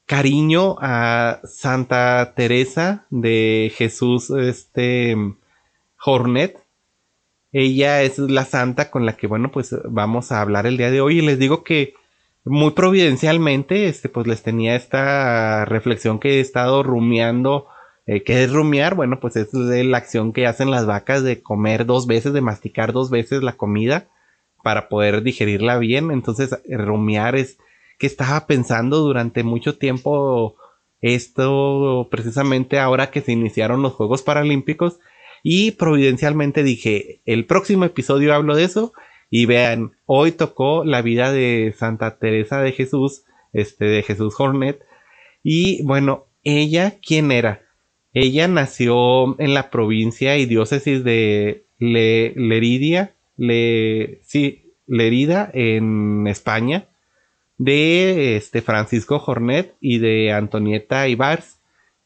cariño 0.06 0.76
a 0.82 1.40
Santa 1.46 2.34
Teresa 2.36 3.06
de 3.10 3.72
Jesús 3.76 4.30
este 4.30 5.16
Hornet. 6.04 6.58
Ella 7.54 8.02
es 8.02 8.18
la 8.20 8.46
santa 8.46 8.92
con 8.92 9.06
la 9.06 9.18
que, 9.18 9.28
bueno, 9.28 9.52
pues 9.52 9.76
vamos 9.86 10.32
a 10.32 10.42
hablar 10.42 10.66
el 10.66 10.78
día 10.78 10.92
de 10.92 11.02
hoy. 11.02 11.20
Y 11.20 11.22
les 11.22 11.40
digo 11.40 11.64
que 11.64 11.94
muy 12.44 12.72
providencialmente, 12.72 13.88
este, 13.88 14.10
pues 14.10 14.28
les 14.28 14.42
tenía 14.44 14.76
esta 14.76 15.66
reflexión 15.66 16.20
que 16.20 16.38
he 16.38 16.40
estado 16.40 16.84
rumiando. 16.84 17.68
Eh, 18.06 18.24
¿Qué 18.24 18.44
es 18.44 18.52
rumiar? 18.52 18.96
Bueno, 18.96 19.20
pues 19.20 19.36
es 19.36 19.54
la 19.54 19.98
acción 19.98 20.34
que 20.34 20.48
hacen 20.48 20.72
las 20.72 20.86
vacas 20.86 21.24
de 21.24 21.42
comer 21.42 21.86
dos 21.86 22.08
veces, 22.08 22.34
de 22.34 22.42
masticar 22.42 22.94
dos 22.94 23.10
veces 23.10 23.44
la 23.44 23.54
comida 23.54 24.10
para 24.64 24.90
poder 24.90 25.24
digerirla 25.24 25.78
bien. 25.78 26.12
Entonces, 26.12 26.60
rumiar 26.70 27.36
es 27.36 27.58
que 27.98 28.08
estaba 28.08 28.48
pensando 28.48 29.00
durante 29.00 29.44
mucho 29.44 29.78
tiempo 29.78 30.56
esto, 31.02 32.08
precisamente 32.12 32.80
ahora 32.80 33.12
que 33.12 33.22
se 33.22 33.32
iniciaron 33.32 33.82
los 33.82 33.94
Juegos 33.94 34.22
Paralímpicos. 34.22 35.00
Y 35.44 35.72
providencialmente 35.72 36.64
dije, 36.64 37.22
el 37.26 37.46
próximo 37.46 37.86
episodio 37.86 38.34
hablo 38.34 38.56
de 38.56 38.64
eso. 38.64 38.94
Y 39.30 39.46
vean, 39.46 39.94
hoy 40.06 40.32
tocó 40.34 40.84
la 40.84 41.02
vida 41.02 41.32
de 41.32 41.74
Santa 41.78 42.18
Teresa 42.18 42.62
de 42.62 42.74
Jesús, 42.74 43.24
este, 43.54 43.86
de 43.86 44.04
Jesús 44.04 44.36
Hornet. 44.38 44.84
Y 45.44 45.84
bueno, 45.84 46.26
ella, 46.44 46.98
¿quién 47.06 47.32
era? 47.32 47.62
Ella 48.14 48.48
nació 48.48 49.40
en 49.40 49.54
la 49.54 49.70
provincia 49.70 50.38
y 50.38 50.46
diócesis 50.46 51.04
de 51.04 51.66
Le 51.80 52.34
Leridia, 52.36 53.16
le, 53.38 54.20
sí, 54.24 54.74
Lerida 54.88 55.50
en 55.54 56.28
España, 56.28 56.88
de 57.58 58.36
este 58.38 58.62
Francisco 58.62 59.20
Jornet 59.20 59.76
y 59.80 60.00
de 60.00 60.32
Antonieta 60.32 61.08
Ibars, 61.08 61.60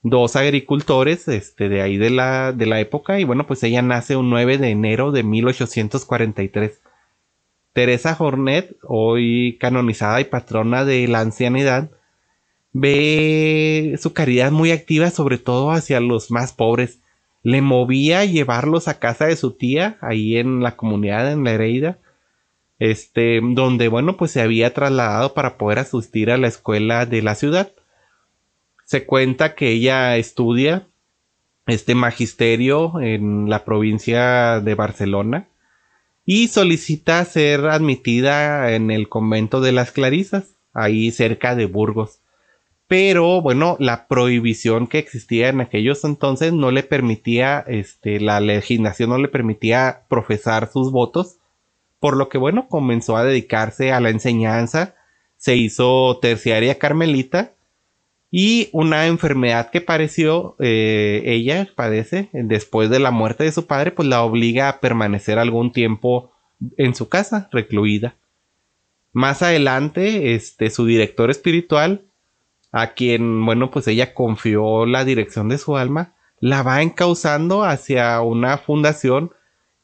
dos 0.04 0.36
agricultores 0.36 1.28
este, 1.28 1.70
de 1.70 1.82
ahí 1.82 1.98
de 1.98 2.10
la, 2.10 2.52
de 2.52 2.66
la 2.66 2.80
época, 2.80 3.20
y 3.20 3.24
bueno, 3.24 3.48
pues 3.48 3.64
ella 3.64 3.82
nace 3.82 4.16
un 4.16 4.30
9 4.30 4.58
de 4.58 4.70
enero 4.70 5.12
de 5.12 5.24
1843. 5.24 6.82
Teresa 7.74 8.16
Jornet, 8.16 8.78
hoy 8.84 9.58
canonizada 9.60 10.22
y 10.22 10.26
patrona 10.26 10.86
de 10.86 11.08
la 11.08 11.22
ancianidad, 11.22 11.92
ve 12.72 13.98
su 14.02 14.14
caridad 14.14 14.52
muy 14.52 14.72
activa, 14.72 15.10
sobre 15.10 15.38
todo 15.38 15.72
hacia 15.72 16.00
los 16.00 16.32
más 16.32 16.54
pobres, 16.54 17.00
le 17.46 17.62
movía 17.62 18.22
a 18.22 18.26
llevarlos 18.26 18.88
a 18.88 18.98
casa 18.98 19.28
de 19.28 19.36
su 19.36 19.52
tía, 19.52 20.00
ahí 20.02 20.36
en 20.38 20.64
la 20.64 20.76
comunidad, 20.76 21.32
en 21.32 21.44
la 21.44 21.52
Hereida, 21.52 22.00
este, 22.80 23.40
donde, 23.40 23.88
bueno, 23.88 24.18
pues 24.18 24.32
se 24.32 24.42
había 24.42 24.74
trasladado 24.74 25.36
para 25.36 25.56
poder 25.56 25.78
asistir 25.78 26.32
a 26.32 26.38
la 26.38 26.48
escuela 26.48 27.06
de 27.06 27.22
la 27.22 27.36
ciudad. 27.36 27.72
Se 28.86 29.06
cuenta 29.06 29.54
que 29.54 29.70
ella 29.70 30.18
estudia 30.18 30.88
este 31.68 31.94
magisterio 31.94 33.00
en 33.00 33.48
la 33.48 33.64
provincia 33.64 34.60
de 34.60 34.74
Barcelona 34.74 35.48
y 36.26 36.48
solicita 36.48 37.24
ser 37.26 37.68
admitida 37.68 38.74
en 38.74 38.90
el 38.90 39.08
convento 39.08 39.62
de 39.62 39.72
las 39.72 39.92
Clarisas, 39.92 40.56
ahí 40.74 41.12
cerca 41.12 41.56
de 41.56 41.68
Burgos 41.68 42.22
pero 42.88 43.42
bueno, 43.42 43.78
la 43.80 44.08
prohibición 44.08 44.88
que 44.88 45.00
existía 45.00 45.50
en 45.50 45.62
aquellos 45.62 46.04
entonces 46.04 46.54
no 46.54 46.70
le 46.72 46.84
permitía, 46.84 47.64
este, 47.68 48.20
la 48.20 48.40
legislación 48.40 49.10
no 49.10 49.18
le 49.18 49.28
permitía 49.28 50.04
profesar 50.08 50.72
sus 50.72 50.92
votos, 50.92 51.38
por 52.00 52.16
lo 52.16 52.30
que 52.30 52.38
bueno, 52.38 52.68
comenzó 52.68 53.18
a 53.18 53.24
dedicarse 53.24 53.92
a 53.92 54.00
la 54.00 54.10
enseñanza, 54.10 54.94
se 55.38 55.56
hizo 55.56 56.20
terciaria 56.22 56.78
carmelita 56.78 57.54
y 58.30 58.70
una 58.72 59.08
enfermedad 59.08 59.72
que 59.72 59.82
pareció 59.82 60.56
eh, 60.60 61.24
ella 61.26 61.68
padece 61.76 62.30
después 62.34 62.90
de 62.90 63.00
la 63.00 63.10
muerte 63.10 63.46
de 63.46 63.52
su 63.52 63.66
padre, 63.66 63.92
pues 63.92 64.08
la 64.08 64.22
obliga 64.24 64.70
a 64.70 64.80
permanecer 64.80 65.40
algún 65.40 65.72
tiempo 65.72 66.32
en 66.78 66.94
su 66.94 67.10
casa, 67.10 67.50
recluida. 67.52 68.16
Más 69.12 69.42
adelante, 69.42 70.36
este, 70.36 70.70
su 70.70 70.86
director 70.86 71.32
espiritual 71.32 72.04
a 72.78 72.94
quien, 72.94 73.46
bueno, 73.46 73.72
pues 73.72 73.88
ella 73.88 74.14
confió 74.14 74.86
la 74.86 75.06
dirección 75.06 75.48
de 75.48 75.58
su 75.58 75.78
alma, 75.78 76.14
la 76.42 76.62
va 76.62 76.82
encauzando 76.82 77.64
hacia 77.64 78.20
una 78.20 78.58
fundación 78.58 79.32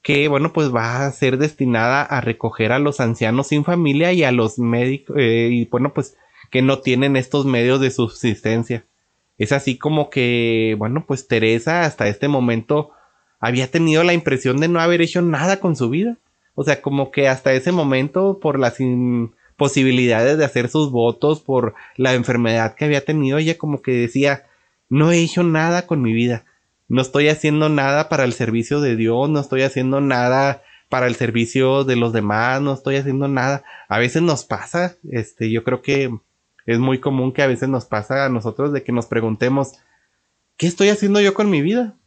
que, 0.01 0.27
bueno, 0.27 0.51
pues 0.51 0.75
va 0.75 1.05
a 1.05 1.11
ser 1.11 1.37
destinada 1.37 2.03
a 2.03 2.19
recoger 2.19 2.73
a 2.73 2.79
los 2.79 2.99
ancianos 2.99 3.47
sin 3.47 3.63
familia 3.63 4.11
y 4.11 4.25
a 4.25 4.33
los 4.33 4.59
médicos, 4.59 5.15
eh, 5.17 5.47
y 5.53 5.65
bueno, 5.67 5.93
pues 5.93 6.17
que 6.49 6.61
no 6.61 6.79
tienen 6.79 7.15
estos 7.15 7.45
medios 7.45 7.79
de 7.79 7.91
subsistencia. 7.91 8.85
Es 9.37 9.53
así 9.53 9.77
como 9.77 10.09
que, 10.09 10.75
bueno, 10.77 11.05
pues 11.07 11.29
Teresa 11.29 11.83
hasta 11.83 12.09
este 12.09 12.27
momento 12.27 12.91
había 13.39 13.71
tenido 13.71 14.03
la 14.03 14.11
impresión 14.11 14.57
de 14.57 14.67
no 14.67 14.81
haber 14.81 15.01
hecho 15.01 15.21
nada 15.21 15.61
con 15.61 15.77
su 15.77 15.89
vida. 15.89 16.17
O 16.55 16.65
sea, 16.65 16.81
como 16.81 17.09
que 17.09 17.29
hasta 17.29 17.53
ese 17.53 17.71
momento, 17.71 18.39
por 18.41 18.59
las 18.59 18.81
posibilidades 19.61 20.39
de 20.39 20.45
hacer 20.45 20.69
sus 20.69 20.89
votos 20.89 21.39
por 21.39 21.75
la 21.95 22.15
enfermedad 22.15 22.73
que 22.73 22.85
había 22.85 23.05
tenido, 23.05 23.37
ella 23.37 23.59
como 23.59 23.83
que 23.83 23.91
decía, 23.91 24.47
no 24.89 25.11
he 25.11 25.19
hecho 25.19 25.43
nada 25.43 25.85
con 25.85 26.01
mi 26.01 26.13
vida, 26.13 26.45
no 26.87 26.99
estoy 26.99 27.27
haciendo 27.27 27.69
nada 27.69 28.09
para 28.09 28.23
el 28.23 28.33
servicio 28.33 28.81
de 28.81 28.95
Dios, 28.95 29.29
no 29.29 29.39
estoy 29.39 29.61
haciendo 29.61 30.01
nada 30.01 30.63
para 30.89 31.05
el 31.05 31.13
servicio 31.13 31.83
de 31.83 31.95
los 31.95 32.11
demás, 32.11 32.59
no 32.59 32.73
estoy 32.73 32.95
haciendo 32.95 33.27
nada. 33.27 33.63
A 33.87 33.99
veces 33.99 34.23
nos 34.23 34.45
pasa, 34.45 34.95
este, 35.11 35.51
yo 35.51 35.63
creo 35.63 35.83
que 35.83 36.09
es 36.65 36.79
muy 36.79 36.99
común 36.99 37.31
que 37.31 37.43
a 37.43 37.47
veces 37.47 37.69
nos 37.69 37.85
pasa 37.85 38.25
a 38.25 38.29
nosotros 38.29 38.73
de 38.73 38.81
que 38.81 38.91
nos 38.91 39.05
preguntemos, 39.05 39.73
¿qué 40.57 40.65
estoy 40.65 40.89
haciendo 40.89 41.21
yo 41.21 41.35
con 41.35 41.51
mi 41.51 41.61
vida? 41.61 41.97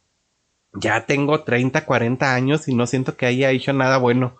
Ya 0.73 1.05
tengo 1.05 1.45
30, 1.45 1.85
40 1.85 2.35
años 2.35 2.67
y 2.67 2.75
no 2.75 2.85
siento 2.85 3.15
que 3.15 3.27
haya 3.27 3.49
hecho 3.51 3.71
nada 3.71 3.95
bueno. 3.95 4.35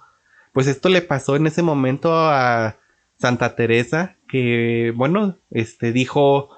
Pues 0.52 0.68
esto 0.68 0.90
le 0.90 1.02
pasó 1.02 1.38
en 1.38 1.48
ese 1.48 1.62
momento 1.62 2.14
a 2.14 2.76
Santa 3.18 3.56
Teresa, 3.56 4.16
que, 4.28 4.94
bueno, 4.96 5.38
este, 5.52 5.92
dijo, 5.92 6.50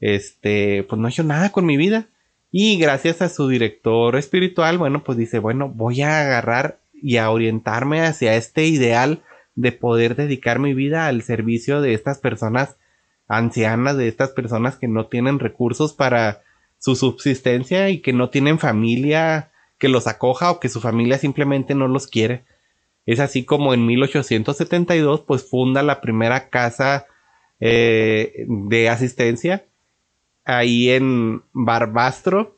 este, 0.00 0.84
pues 0.88 1.00
no 1.00 1.08
he 1.08 1.10
hecho 1.10 1.24
nada 1.24 1.50
con 1.50 1.66
mi 1.66 1.76
vida. 1.76 2.08
Y 2.50 2.76
gracias 2.76 3.22
a 3.22 3.28
su 3.28 3.48
director 3.48 4.16
espiritual, 4.16 4.76
bueno, 4.76 5.02
pues 5.04 5.16
dice, 5.16 5.38
bueno, 5.38 5.70
voy 5.70 6.02
a 6.02 6.20
agarrar 6.20 6.80
y 6.92 7.16
a 7.16 7.30
orientarme 7.30 8.02
hacia 8.02 8.36
este 8.36 8.66
ideal 8.66 9.22
de 9.54 9.72
poder 9.72 10.16
dedicar 10.16 10.58
mi 10.58 10.74
vida 10.74 11.06
al 11.06 11.22
servicio 11.22 11.80
de 11.80 11.94
estas 11.94 12.18
personas 12.18 12.76
ancianas, 13.26 13.96
de 13.96 14.08
estas 14.08 14.30
personas 14.30 14.76
que 14.76 14.88
no 14.88 15.06
tienen 15.06 15.38
recursos 15.38 15.94
para 15.94 16.42
su 16.78 16.96
subsistencia 16.96 17.88
y 17.90 18.00
que 18.00 18.12
no 18.12 18.28
tienen 18.28 18.58
familia 18.58 19.50
que 19.78 19.88
los 19.88 20.06
acoja 20.06 20.50
o 20.50 20.60
que 20.60 20.68
su 20.68 20.80
familia 20.80 21.18
simplemente 21.18 21.74
no 21.74 21.88
los 21.88 22.06
quiere. 22.06 22.44
Es 23.06 23.20
así 23.20 23.44
como 23.44 23.74
en 23.74 23.86
1872 23.86 25.20
pues 25.22 25.48
funda 25.48 25.82
la 25.82 26.00
primera 26.00 26.48
casa 26.48 27.06
eh, 27.60 28.44
de 28.46 28.88
asistencia 28.88 29.64
ahí 30.44 30.90
en 30.90 31.42
Barbastro 31.52 32.56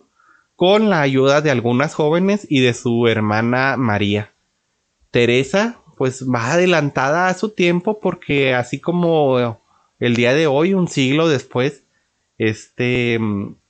con 0.57 0.91
la 0.91 1.01
ayuda 1.01 1.41
de 1.41 1.51
algunas 1.51 1.95
jóvenes 1.95 2.47
y 2.49 2.61
de 2.61 2.75
su 2.75 3.07
hermana 3.09 3.77
María. 3.77 4.33
Teresa 5.11 5.81
pues 5.97 6.27
va 6.29 6.53
adelantada 6.53 7.29
a 7.29 7.35
su 7.35 7.51
tiempo 7.51 8.01
porque 8.01 8.55
así 8.55 8.81
como 8.81 9.59
el 9.99 10.17
día 10.17 10.35
de 10.35 10.47
hoy, 10.47 10.75
un 10.75 10.89
siglo 10.89 11.29
después, 11.29 11.85
este, 12.39 13.19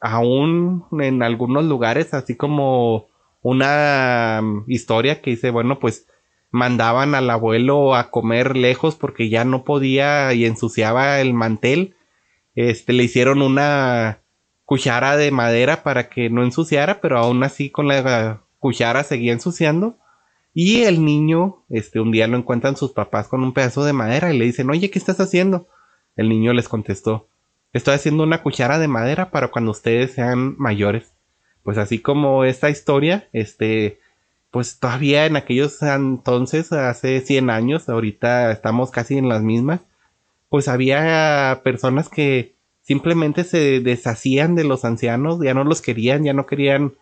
aún 0.00 0.84
en 1.00 1.22
algunos 1.22 1.64
lugares, 1.64 2.14
así 2.14 2.34
como 2.34 3.08
una 3.42 4.42
historia 4.66 5.20
que 5.20 5.30
dice, 5.30 5.50
bueno, 5.50 5.78
pues 5.78 6.06
mandaban 6.54 7.16
al 7.16 7.28
abuelo 7.30 7.96
a 7.96 8.12
comer 8.12 8.56
lejos 8.56 8.94
porque 8.94 9.28
ya 9.28 9.44
no 9.44 9.64
podía 9.64 10.32
y 10.34 10.44
ensuciaba 10.44 11.20
el 11.20 11.34
mantel. 11.34 11.96
Este, 12.54 12.92
le 12.92 13.02
hicieron 13.02 13.42
una 13.42 14.20
cuchara 14.64 15.16
de 15.16 15.32
madera 15.32 15.82
para 15.82 16.08
que 16.08 16.30
no 16.30 16.44
ensuciara, 16.44 17.00
pero 17.00 17.18
aún 17.18 17.42
así 17.42 17.70
con 17.70 17.88
la 17.88 18.42
cuchara 18.60 19.02
seguía 19.02 19.32
ensuciando. 19.32 19.98
Y 20.54 20.82
el 20.82 21.04
niño, 21.04 21.64
este, 21.70 21.98
un 21.98 22.12
día 22.12 22.28
lo 22.28 22.36
encuentran 22.36 22.76
sus 22.76 22.92
papás 22.92 23.26
con 23.26 23.42
un 23.42 23.52
pedazo 23.52 23.84
de 23.84 23.92
madera 23.92 24.32
y 24.32 24.38
le 24.38 24.44
dicen, 24.44 24.70
oye, 24.70 24.92
¿qué 24.92 25.00
estás 25.00 25.18
haciendo? 25.18 25.66
El 26.14 26.28
niño 26.28 26.52
les 26.52 26.68
contestó, 26.68 27.26
estoy 27.72 27.94
haciendo 27.94 28.22
una 28.22 28.44
cuchara 28.44 28.78
de 28.78 28.86
madera 28.86 29.32
para 29.32 29.48
cuando 29.48 29.72
ustedes 29.72 30.12
sean 30.12 30.54
mayores. 30.56 31.14
Pues 31.64 31.78
así 31.78 31.98
como 31.98 32.44
esta 32.44 32.70
historia, 32.70 33.28
este, 33.32 33.98
pues 34.54 34.78
todavía 34.78 35.26
en 35.26 35.34
aquellos 35.34 35.82
entonces, 35.82 36.70
hace 36.72 37.20
100 37.20 37.50
años, 37.50 37.88
ahorita 37.88 38.52
estamos 38.52 38.92
casi 38.92 39.18
en 39.18 39.28
las 39.28 39.42
mismas, 39.42 39.80
pues 40.48 40.68
había 40.68 41.62
personas 41.64 42.08
que 42.08 42.54
simplemente 42.80 43.42
se 43.42 43.80
deshacían 43.80 44.54
de 44.54 44.62
los 44.62 44.84
ancianos, 44.84 45.40
ya 45.42 45.54
no 45.54 45.64
los 45.64 45.82
querían, 45.82 46.22
ya 46.22 46.34
no 46.34 46.46
querían 46.46 46.94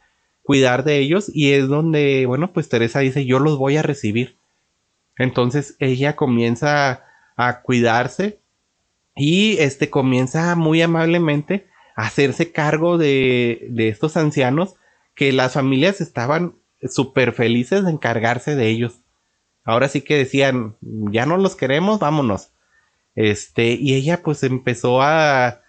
cuidar 0.42 0.82
de 0.82 0.96
ellos 0.96 1.30
y 1.30 1.52
es 1.52 1.68
donde, 1.68 2.24
bueno, 2.24 2.54
pues 2.54 2.70
Teresa 2.70 3.00
dice, 3.00 3.26
yo 3.26 3.38
los 3.38 3.58
voy 3.58 3.76
a 3.76 3.82
recibir. 3.82 4.38
Entonces 5.18 5.76
ella 5.78 6.16
comienza 6.16 7.04
a 7.36 7.60
cuidarse 7.60 8.38
y 9.14 9.58
este 9.58 9.90
comienza 9.90 10.56
muy 10.56 10.80
amablemente 10.80 11.66
a 11.96 12.06
hacerse 12.06 12.50
cargo 12.50 12.96
de, 12.96 13.66
de 13.68 13.88
estos 13.88 14.16
ancianos 14.16 14.76
que 15.14 15.32
las 15.32 15.52
familias 15.52 16.00
estaban 16.00 16.54
súper 16.88 17.32
felices 17.32 17.84
de 17.84 17.90
encargarse 17.90 18.56
de 18.56 18.68
ellos. 18.68 18.94
Ahora 19.64 19.88
sí 19.88 20.00
que 20.00 20.16
decían, 20.16 20.76
ya 20.80 21.26
no 21.26 21.36
los 21.36 21.56
queremos, 21.56 22.00
vámonos. 22.00 22.50
Este, 23.14 23.72
y 23.74 23.94
ella 23.94 24.22
pues 24.22 24.42
empezó 24.42 25.02
a, 25.02 25.60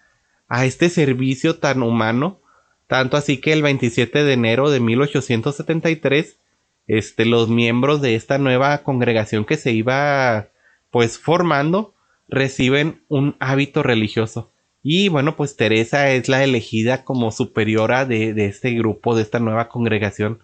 a 0.48 0.64
este 0.64 0.88
servicio 0.88 1.58
tan 1.58 1.82
humano, 1.82 2.40
tanto 2.86 3.16
así 3.16 3.38
que 3.38 3.52
el 3.52 3.62
27 3.62 4.24
de 4.24 4.32
enero 4.32 4.70
de 4.70 4.80
1873, 4.80 6.38
este, 6.86 7.24
los 7.24 7.48
miembros 7.48 8.00
de 8.02 8.14
esta 8.14 8.38
nueva 8.38 8.82
congregación 8.82 9.44
que 9.44 9.56
se 9.56 9.72
iba 9.72 10.48
pues 10.90 11.18
formando, 11.18 11.94
reciben 12.28 13.02
un 13.08 13.36
hábito 13.40 13.82
religioso. 13.82 14.52
Y 14.82 15.08
bueno, 15.08 15.34
pues 15.34 15.56
Teresa 15.56 16.10
es 16.10 16.28
la 16.28 16.44
elegida 16.44 17.04
como 17.04 17.32
superiora 17.32 18.04
de, 18.04 18.34
de, 18.34 18.46
este 18.46 18.72
grupo, 18.72 19.16
de 19.16 19.22
esta 19.22 19.38
nueva 19.38 19.68
congregación. 19.68 20.43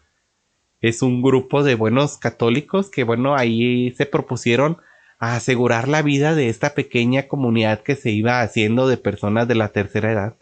Es 0.80 1.02
un 1.02 1.22
grupo 1.22 1.62
de 1.62 1.74
buenos 1.74 2.16
católicos 2.16 2.90
que 2.90 3.04
bueno, 3.04 3.36
ahí 3.36 3.92
se 3.92 4.06
propusieron 4.06 4.78
a 5.18 5.36
asegurar 5.36 5.88
la 5.88 6.02
vida 6.02 6.34
de 6.34 6.48
esta 6.48 6.74
pequeña 6.74 7.28
comunidad 7.28 7.80
que 7.80 7.96
se 7.96 8.10
iba 8.10 8.40
haciendo 8.40 8.88
de 8.88 8.96
personas 8.96 9.46
de 9.46 9.54
la 9.54 9.68
tercera 9.68 10.12
edad. 10.12 10.36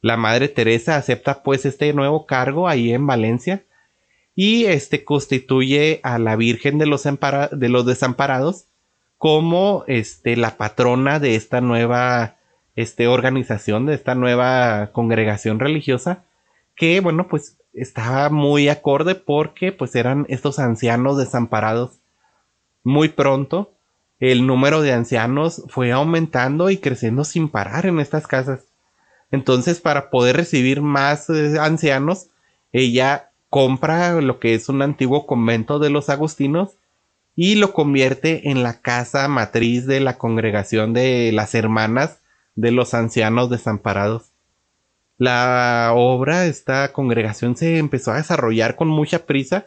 La 0.00 0.16
Madre 0.16 0.48
Teresa 0.48 0.96
acepta 0.96 1.42
pues 1.42 1.66
este 1.66 1.92
nuevo 1.92 2.26
cargo 2.26 2.68
ahí 2.68 2.92
en 2.92 3.06
Valencia 3.06 3.64
y 4.36 4.66
este 4.66 5.02
constituye 5.02 6.00
a 6.04 6.18
la 6.18 6.36
Virgen 6.36 6.78
de 6.78 6.86
los, 6.86 7.02
de 7.04 7.68
los 7.68 7.86
desamparados 7.86 8.66
como 9.18 9.84
este, 9.88 10.36
la 10.36 10.56
patrona 10.56 11.18
de 11.18 11.34
esta 11.34 11.60
nueva 11.60 12.36
este, 12.76 13.08
organización, 13.08 13.86
de 13.86 13.94
esta 13.94 14.14
nueva 14.14 14.90
congregación 14.92 15.58
religiosa, 15.58 16.24
que 16.76 17.00
bueno, 17.00 17.26
pues 17.26 17.56
estaba 17.76 18.30
muy 18.30 18.68
acorde 18.68 19.14
porque 19.14 19.70
pues 19.70 19.94
eran 19.94 20.26
estos 20.28 20.58
ancianos 20.58 21.18
desamparados. 21.18 21.98
Muy 22.82 23.08
pronto 23.08 23.72
el 24.18 24.46
número 24.46 24.80
de 24.80 24.92
ancianos 24.92 25.62
fue 25.68 25.92
aumentando 25.92 26.70
y 26.70 26.78
creciendo 26.78 27.24
sin 27.24 27.48
parar 27.48 27.86
en 27.86 28.00
estas 28.00 28.26
casas. 28.26 28.64
Entonces, 29.30 29.80
para 29.80 30.08
poder 30.08 30.36
recibir 30.36 30.80
más 30.80 31.28
eh, 31.28 31.58
ancianos, 31.60 32.28
ella 32.72 33.30
compra 33.50 34.20
lo 34.20 34.38
que 34.38 34.54
es 34.54 34.68
un 34.68 34.82
antiguo 34.82 35.26
convento 35.26 35.78
de 35.78 35.90
los 35.90 36.08
agustinos 36.08 36.76
y 37.34 37.56
lo 37.56 37.74
convierte 37.74 38.50
en 38.50 38.62
la 38.62 38.80
casa 38.80 39.28
matriz 39.28 39.86
de 39.86 40.00
la 40.00 40.16
congregación 40.16 40.94
de 40.94 41.30
las 41.32 41.54
hermanas 41.54 42.20
de 42.54 42.70
los 42.70 42.94
ancianos 42.94 43.50
desamparados. 43.50 44.30
La 45.18 45.92
obra, 45.94 46.46
esta 46.46 46.92
congregación 46.92 47.56
se 47.56 47.78
empezó 47.78 48.12
a 48.12 48.16
desarrollar 48.16 48.76
con 48.76 48.88
mucha 48.88 49.24
prisa, 49.24 49.66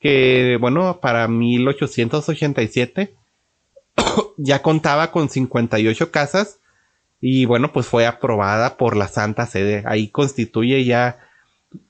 que 0.00 0.56
bueno, 0.60 0.98
para 1.00 1.28
1887 1.28 3.14
ya 4.36 4.62
contaba 4.62 5.12
con 5.12 5.28
58 5.28 6.10
casas 6.10 6.60
y 7.20 7.44
bueno, 7.44 7.72
pues 7.72 7.86
fue 7.86 8.06
aprobada 8.06 8.76
por 8.76 8.96
la 8.96 9.06
Santa 9.06 9.46
Sede. 9.46 9.84
Ahí 9.86 10.08
constituye 10.08 10.84
ya 10.84 11.20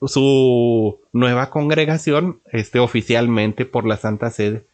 su 0.07 1.01
nueva 1.13 1.49
congregación, 1.49 2.43
este 2.53 2.79
oficialmente 2.79 3.65
por 3.65 3.87
la 3.87 3.97
Santa 3.97 4.31
Sede. 4.31 4.67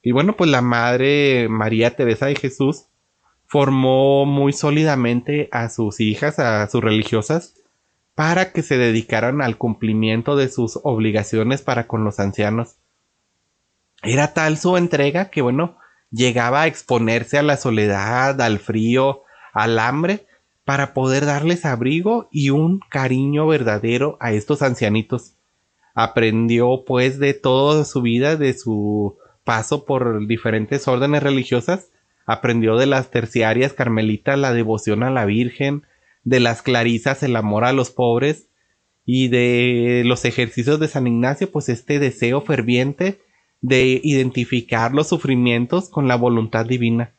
Y 0.00 0.12
bueno, 0.12 0.36
pues 0.36 0.50
la 0.50 0.60
Madre 0.60 1.48
María 1.48 1.96
Teresa 1.96 2.26
de 2.26 2.36
Jesús 2.36 2.86
formó 3.46 4.26
muy 4.26 4.52
sólidamente 4.52 5.48
a 5.52 5.68
sus 5.68 6.00
hijas, 6.00 6.38
a 6.38 6.66
sus 6.68 6.82
religiosas, 6.82 7.54
para 8.14 8.52
que 8.52 8.62
se 8.62 8.78
dedicaran 8.78 9.42
al 9.42 9.58
cumplimiento 9.58 10.36
de 10.36 10.48
sus 10.48 10.78
obligaciones 10.82 11.62
para 11.62 11.86
con 11.86 12.04
los 12.04 12.20
ancianos. 12.20 12.76
Era 14.02 14.34
tal 14.34 14.58
su 14.58 14.76
entrega 14.76 15.30
que, 15.30 15.42
bueno, 15.42 15.78
llegaba 16.10 16.62
a 16.62 16.66
exponerse 16.66 17.38
a 17.38 17.42
la 17.42 17.56
soledad, 17.56 18.40
al 18.40 18.58
frío, 18.58 19.22
al 19.52 19.78
hambre, 19.78 20.26
para 20.64 20.94
poder 20.94 21.26
darles 21.26 21.64
abrigo 21.64 22.28
y 22.30 22.50
un 22.50 22.80
cariño 22.88 23.46
verdadero 23.46 24.16
a 24.20 24.32
estos 24.32 24.62
ancianitos. 24.62 25.34
Aprendió 25.94 26.84
pues 26.86 27.18
de 27.18 27.34
toda 27.34 27.84
su 27.84 28.02
vida, 28.02 28.36
de 28.36 28.54
su 28.54 29.18
paso 29.44 29.84
por 29.84 30.26
diferentes 30.26 30.88
órdenes 30.88 31.22
religiosas, 31.22 31.88
aprendió 32.26 32.76
de 32.76 32.86
las 32.86 33.10
terciarias 33.10 33.72
carmelitas 33.72 34.38
la 34.38 34.52
devoción 34.52 35.02
a 35.02 35.10
la 35.10 35.24
Virgen, 35.24 35.82
de 36.22 36.40
las 36.40 36.62
clarisas 36.62 37.22
el 37.22 37.36
amor 37.36 37.64
a 37.64 37.72
los 37.72 37.90
pobres, 37.90 38.48
y 39.06 39.28
de 39.28 40.02
los 40.04 40.24
ejercicios 40.24 40.80
de 40.80 40.88
San 40.88 41.06
Ignacio, 41.06 41.50
pues 41.50 41.68
este 41.68 41.98
deseo 41.98 42.40
ferviente 42.40 43.20
de 43.60 44.00
identificar 44.02 44.92
los 44.92 45.08
sufrimientos 45.08 45.90
con 45.90 46.08
la 46.08 46.16
voluntad 46.16 46.66
divina. 46.66 47.14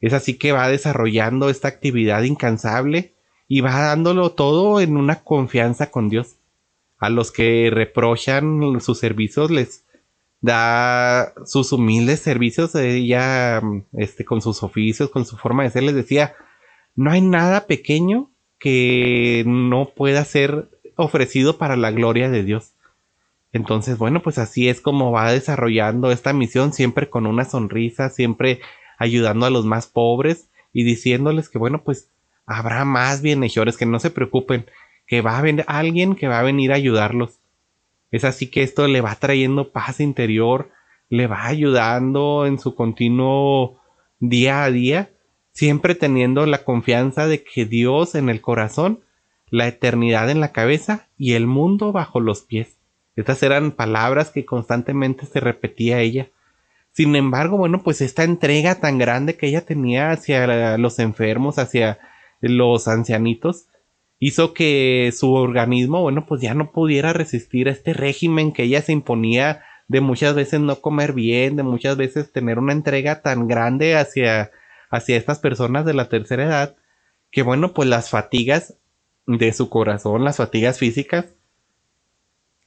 Es 0.00 0.12
así 0.12 0.34
que 0.34 0.52
va 0.52 0.68
desarrollando 0.68 1.48
esta 1.48 1.68
actividad 1.68 2.22
incansable 2.22 3.14
y 3.48 3.60
va 3.62 3.80
dándolo 3.80 4.32
todo 4.32 4.80
en 4.80 4.96
una 4.96 5.22
confianza 5.22 5.90
con 5.90 6.08
Dios. 6.08 6.36
A 6.98 7.08
los 7.08 7.32
que 7.32 7.70
reprochan 7.72 8.80
sus 8.80 8.98
servicios 8.98 9.50
les 9.50 9.85
da 10.46 11.34
sus 11.44 11.72
humildes 11.72 12.20
servicios, 12.20 12.74
ella, 12.74 13.60
este, 13.92 14.24
con 14.24 14.40
sus 14.40 14.62
oficios, 14.62 15.10
con 15.10 15.26
su 15.26 15.36
forma 15.36 15.64
de 15.64 15.70
ser, 15.70 15.82
les 15.82 15.94
decía, 15.94 16.34
no 16.94 17.10
hay 17.10 17.20
nada 17.20 17.66
pequeño 17.66 18.30
que 18.58 19.44
no 19.46 19.90
pueda 19.94 20.24
ser 20.24 20.70
ofrecido 20.96 21.58
para 21.58 21.76
la 21.76 21.90
gloria 21.90 22.30
de 22.30 22.42
Dios. 22.42 22.72
Entonces, 23.52 23.98
bueno, 23.98 24.22
pues 24.22 24.38
así 24.38 24.68
es 24.68 24.80
como 24.80 25.12
va 25.12 25.32
desarrollando 25.32 26.10
esta 26.10 26.32
misión, 26.32 26.72
siempre 26.72 27.10
con 27.10 27.26
una 27.26 27.44
sonrisa, 27.44 28.08
siempre 28.08 28.60
ayudando 28.98 29.46
a 29.46 29.50
los 29.50 29.64
más 29.64 29.86
pobres 29.86 30.48
y 30.72 30.84
diciéndoles 30.84 31.48
que, 31.48 31.58
bueno, 31.58 31.82
pues 31.82 32.10
habrá 32.46 32.84
más 32.84 33.22
bienhechores, 33.22 33.76
que 33.76 33.86
no 33.86 33.98
se 33.98 34.10
preocupen, 34.10 34.66
que 35.06 35.20
va 35.20 35.38
a 35.38 35.42
venir 35.42 35.64
alguien 35.68 36.14
que 36.14 36.28
va 36.28 36.38
a 36.38 36.44
venir 36.44 36.72
a 36.72 36.76
ayudarlos. 36.76 37.38
Es 38.10 38.24
así 38.24 38.48
que 38.48 38.62
esto 38.62 38.86
le 38.88 39.00
va 39.00 39.14
trayendo 39.16 39.72
paz 39.72 40.00
interior, 40.00 40.70
le 41.08 41.26
va 41.26 41.46
ayudando 41.46 42.46
en 42.46 42.58
su 42.58 42.74
continuo 42.74 43.80
día 44.18 44.64
a 44.64 44.70
día, 44.70 45.10
siempre 45.52 45.94
teniendo 45.94 46.46
la 46.46 46.64
confianza 46.64 47.26
de 47.26 47.42
que 47.42 47.64
Dios 47.64 48.14
en 48.14 48.28
el 48.28 48.40
corazón, 48.40 49.00
la 49.50 49.68
eternidad 49.68 50.30
en 50.30 50.40
la 50.40 50.52
cabeza 50.52 51.08
y 51.16 51.32
el 51.32 51.46
mundo 51.46 51.92
bajo 51.92 52.20
los 52.20 52.42
pies. 52.42 52.76
Estas 53.14 53.42
eran 53.42 53.72
palabras 53.72 54.30
que 54.30 54.44
constantemente 54.44 55.26
se 55.26 55.40
repetía 55.40 56.00
ella. 56.00 56.28
Sin 56.92 57.14
embargo, 57.16 57.56
bueno, 57.56 57.82
pues 57.82 58.00
esta 58.00 58.24
entrega 58.24 58.76
tan 58.76 58.98
grande 58.98 59.36
que 59.36 59.48
ella 59.48 59.64
tenía 59.64 60.10
hacia 60.10 60.78
los 60.78 60.98
enfermos, 60.98 61.58
hacia 61.58 61.98
los 62.40 62.88
ancianitos, 62.88 63.66
hizo 64.18 64.54
que 64.54 65.12
su 65.16 65.32
organismo, 65.32 66.02
bueno, 66.02 66.26
pues 66.26 66.40
ya 66.40 66.54
no 66.54 66.72
pudiera 66.72 67.12
resistir 67.12 67.68
a 67.68 67.72
este 67.72 67.92
régimen 67.92 68.52
que 68.52 68.64
ella 68.64 68.82
se 68.82 68.92
imponía 68.92 69.62
de 69.88 70.00
muchas 70.00 70.34
veces 70.34 70.60
no 70.60 70.80
comer 70.80 71.12
bien, 71.12 71.56
de 71.56 71.62
muchas 71.62 71.96
veces 71.96 72.32
tener 72.32 72.58
una 72.58 72.72
entrega 72.72 73.22
tan 73.22 73.46
grande 73.46 73.96
hacia, 73.96 74.50
hacia 74.90 75.16
estas 75.16 75.38
personas 75.38 75.84
de 75.84 75.94
la 75.94 76.08
tercera 76.08 76.44
edad, 76.44 76.76
que 77.30 77.42
bueno, 77.42 77.72
pues 77.72 77.88
las 77.88 78.10
fatigas 78.10 78.74
de 79.26 79.52
su 79.52 79.68
corazón, 79.68 80.24
las 80.24 80.38
fatigas 80.38 80.78
físicas, 80.78 81.26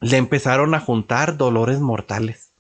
le 0.02 0.18
empezaron 0.18 0.74
a 0.76 0.80
juntar 0.80 1.38
dolores 1.38 1.80
mortales. 1.80 2.54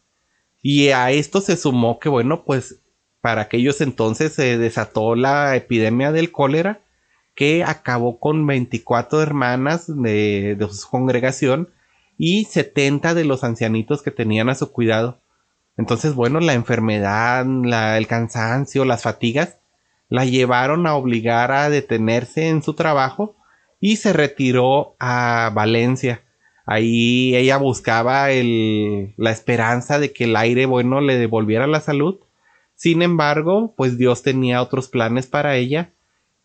Y 0.62 0.90
a 0.90 1.12
esto 1.12 1.40
se 1.40 1.56
sumó 1.56 2.00
que 2.00 2.10
bueno, 2.10 2.44
pues 2.44 2.82
para 3.22 3.42
aquellos 3.42 3.82
entonces 3.82 4.34
se 4.34 4.58
desató 4.58 5.16
la 5.16 5.56
epidemia 5.56 6.12
del 6.12 6.32
cólera, 6.32 6.82
que 7.40 7.64
acabó 7.64 8.20
con 8.20 8.46
24 8.46 9.22
hermanas 9.22 9.86
de, 9.88 10.58
su 10.70 10.90
congregación 10.90 11.70
y 12.18 12.44
70 12.44 13.14
de 13.14 13.24
los 13.24 13.46
ancianitos 13.46 14.02
que 14.02 14.12
tenían 14.12 14.50
a 14.50 14.56
su 14.56 14.74
cuidado. 14.74 15.22
Entonces, 15.78 16.16
bueno, 16.16 16.42
la 16.42 16.52
enfermedad, 16.52 17.46
el 17.96 18.08
cansancio, 18.08 18.84
las 18.84 19.04
fatigas, 19.04 19.58
la 20.10 20.26
llevaron 20.26 20.86
a 20.86 20.96
obligar 20.96 21.54
a 21.54 21.70
detenerse 21.70 22.50
en 22.50 22.62
su 22.62 22.74
trabajo 22.74 23.38
y 23.80 23.96
se 23.96 24.12
retiró 24.12 24.98
a 25.00 25.50
Valencia. 25.56 26.26
Ahí 26.66 27.38
ella 27.38 27.56
buscaba 27.56 28.28
la 28.28 29.32
esperanza 29.32 29.98
de 29.98 30.12
que 30.12 30.26
el 30.26 30.36
aire 30.36 30.66
bueno 30.66 31.00
le 31.00 31.18
devolviera 31.18 31.68
la 31.68 31.80
salud. 31.80 32.20
Sin 32.76 33.02
embargo, 33.02 33.76
pues 33.78 33.98
Dios 33.98 34.24
tenía 34.24 34.62
otros 34.62 34.90
planes 34.90 35.26
para 35.26 35.56
ella 35.56 35.94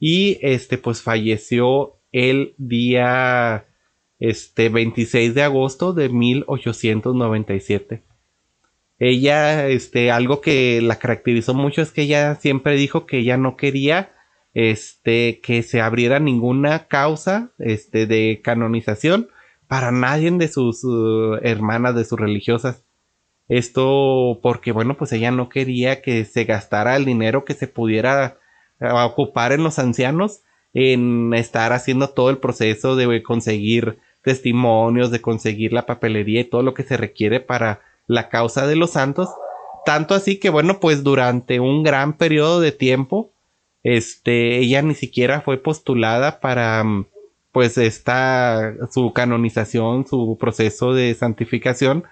y 0.06 0.38
este 0.42 0.76
pues 0.76 1.00
falleció 1.00 1.98
el 2.12 2.54
día 2.58 3.64
este 4.18 4.68
26 4.68 5.34
de 5.34 5.42
agosto 5.42 5.94
de 5.94 6.10
1897. 6.10 8.02
Ella 8.98 9.66
este 9.66 10.10
algo 10.10 10.42
que 10.42 10.82
la 10.82 10.98
caracterizó 10.98 11.54
mucho 11.54 11.80
es 11.80 11.90
que 11.90 12.02
ella 12.02 12.34
siempre 12.34 12.74
dijo 12.74 13.06
que 13.06 13.20
ella 13.20 13.38
no 13.38 13.56
quería 13.56 14.12
este 14.52 15.40
que 15.40 15.62
se 15.62 15.80
abriera 15.80 16.20
ninguna 16.20 16.86
causa 16.86 17.54
este 17.58 18.04
de 18.04 18.42
canonización 18.44 19.30
para 19.68 19.90
nadie 19.90 20.30
de 20.32 20.48
sus 20.48 20.84
uh, 20.84 21.38
hermanas 21.40 21.96
de 21.96 22.04
sus 22.04 22.20
religiosas. 22.20 22.84
Esto 23.48 24.38
porque 24.42 24.70
bueno, 24.70 24.98
pues 24.98 25.12
ella 25.12 25.30
no 25.30 25.48
quería 25.48 26.02
que 26.02 26.26
se 26.26 26.44
gastara 26.44 26.94
el 26.94 27.06
dinero 27.06 27.46
que 27.46 27.54
se 27.54 27.68
pudiera 27.68 28.36
a 28.84 29.06
ocupar 29.06 29.52
en 29.52 29.62
los 29.62 29.78
ancianos 29.78 30.42
en 30.74 31.32
estar 31.34 31.72
haciendo 31.72 32.10
todo 32.10 32.30
el 32.30 32.38
proceso 32.38 32.96
de 32.96 33.22
conseguir 33.22 33.98
testimonios, 34.22 35.10
de 35.10 35.20
conseguir 35.20 35.72
la 35.72 35.86
papelería 35.86 36.40
y 36.40 36.44
todo 36.44 36.62
lo 36.62 36.74
que 36.74 36.82
se 36.82 36.96
requiere 36.96 37.40
para 37.40 37.80
la 38.06 38.28
causa 38.28 38.66
de 38.66 38.74
los 38.74 38.90
santos. 38.90 39.28
Tanto 39.86 40.14
así 40.14 40.38
que, 40.38 40.50
bueno, 40.50 40.80
pues 40.80 41.04
durante 41.04 41.60
un 41.60 41.82
gran 41.84 42.14
periodo 42.14 42.60
de 42.60 42.72
tiempo, 42.72 43.30
este, 43.82 44.58
ella 44.58 44.82
ni 44.82 44.94
siquiera 44.94 45.42
fue 45.42 45.58
postulada 45.58 46.40
para, 46.40 46.84
pues, 47.52 47.78
esta, 47.78 48.74
su 48.90 49.12
canonización, 49.12 50.06
su 50.06 50.36
proceso 50.40 50.94
de 50.94 51.14
santificación, 51.14 52.04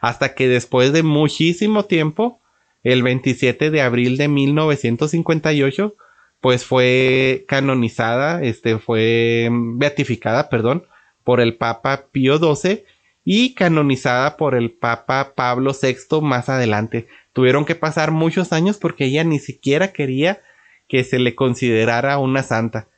hasta 0.00 0.34
que 0.34 0.48
después 0.48 0.92
de 0.92 1.04
muchísimo 1.04 1.84
tiempo, 1.84 2.40
el 2.82 3.04
27 3.04 3.70
de 3.70 3.80
abril 3.80 4.16
de 4.16 4.26
1958, 4.26 5.94
pues 6.42 6.66
fue 6.66 7.44
canonizada, 7.46 8.42
este 8.42 8.78
fue 8.78 9.48
beatificada, 9.52 10.50
perdón, 10.50 10.84
por 11.22 11.40
el 11.40 11.56
Papa 11.56 12.08
Pío 12.10 12.36
XII 12.36 12.84
y 13.24 13.54
canonizada 13.54 14.36
por 14.36 14.56
el 14.56 14.72
Papa 14.72 15.34
Pablo 15.36 15.70
VI 15.80 16.20
más 16.20 16.48
adelante. 16.48 17.06
Tuvieron 17.32 17.64
que 17.64 17.76
pasar 17.76 18.10
muchos 18.10 18.52
años 18.52 18.76
porque 18.76 19.04
ella 19.04 19.22
ni 19.22 19.38
siquiera 19.38 19.92
quería 19.92 20.40
que 20.88 21.04
se 21.04 21.20
le 21.20 21.36
considerara 21.36 22.18
una 22.18 22.42
santa. 22.42 22.88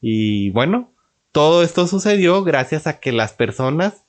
Y 0.00 0.50
bueno, 0.50 0.92
todo 1.32 1.64
esto 1.64 1.88
sucedió 1.88 2.44
gracias 2.44 2.86
a 2.86 3.00
que 3.00 3.10
las 3.10 3.32
personas 3.32 4.04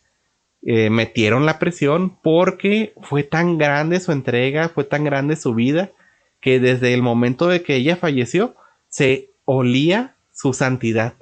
eh, 0.62 0.91
metieron 0.91 1.47
la 1.47 1.58
presión 1.58 2.19
porque 2.21 2.93
fue 3.01 3.23
tan 3.23 3.58
grande 3.58 3.99
su 3.99 4.12
entrega, 4.12 4.69
fue 4.69 4.84
tan 4.84 5.03
grande 5.03 5.36
su 5.36 5.56
vida, 5.56 5.93
que 6.39 6.60
desde 6.60 6.93
el 6.93 7.01
momento 7.01 7.47
de 7.47 7.63
que 7.63 7.75
ella 7.75 7.95
falleció, 7.95 8.56
se 8.93 9.32
olía 9.45 10.13
su 10.32 10.53
santidad. 10.53 11.15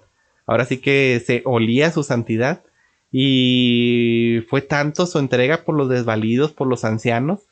Ahora 0.45 0.65
sí 0.65 0.79
que 0.79 1.23
se 1.25 1.41
olía 1.45 1.89
su 1.89 2.03
santidad 2.03 2.63
y 3.13 4.41
fue 4.49 4.61
tanto 4.61 5.05
su 5.05 5.19
entrega 5.19 5.63
por 5.63 5.77
los 5.77 5.87
desvalidos, 5.87 6.51
por 6.51 6.67
los 6.67 6.83
ancianos, 6.83 7.47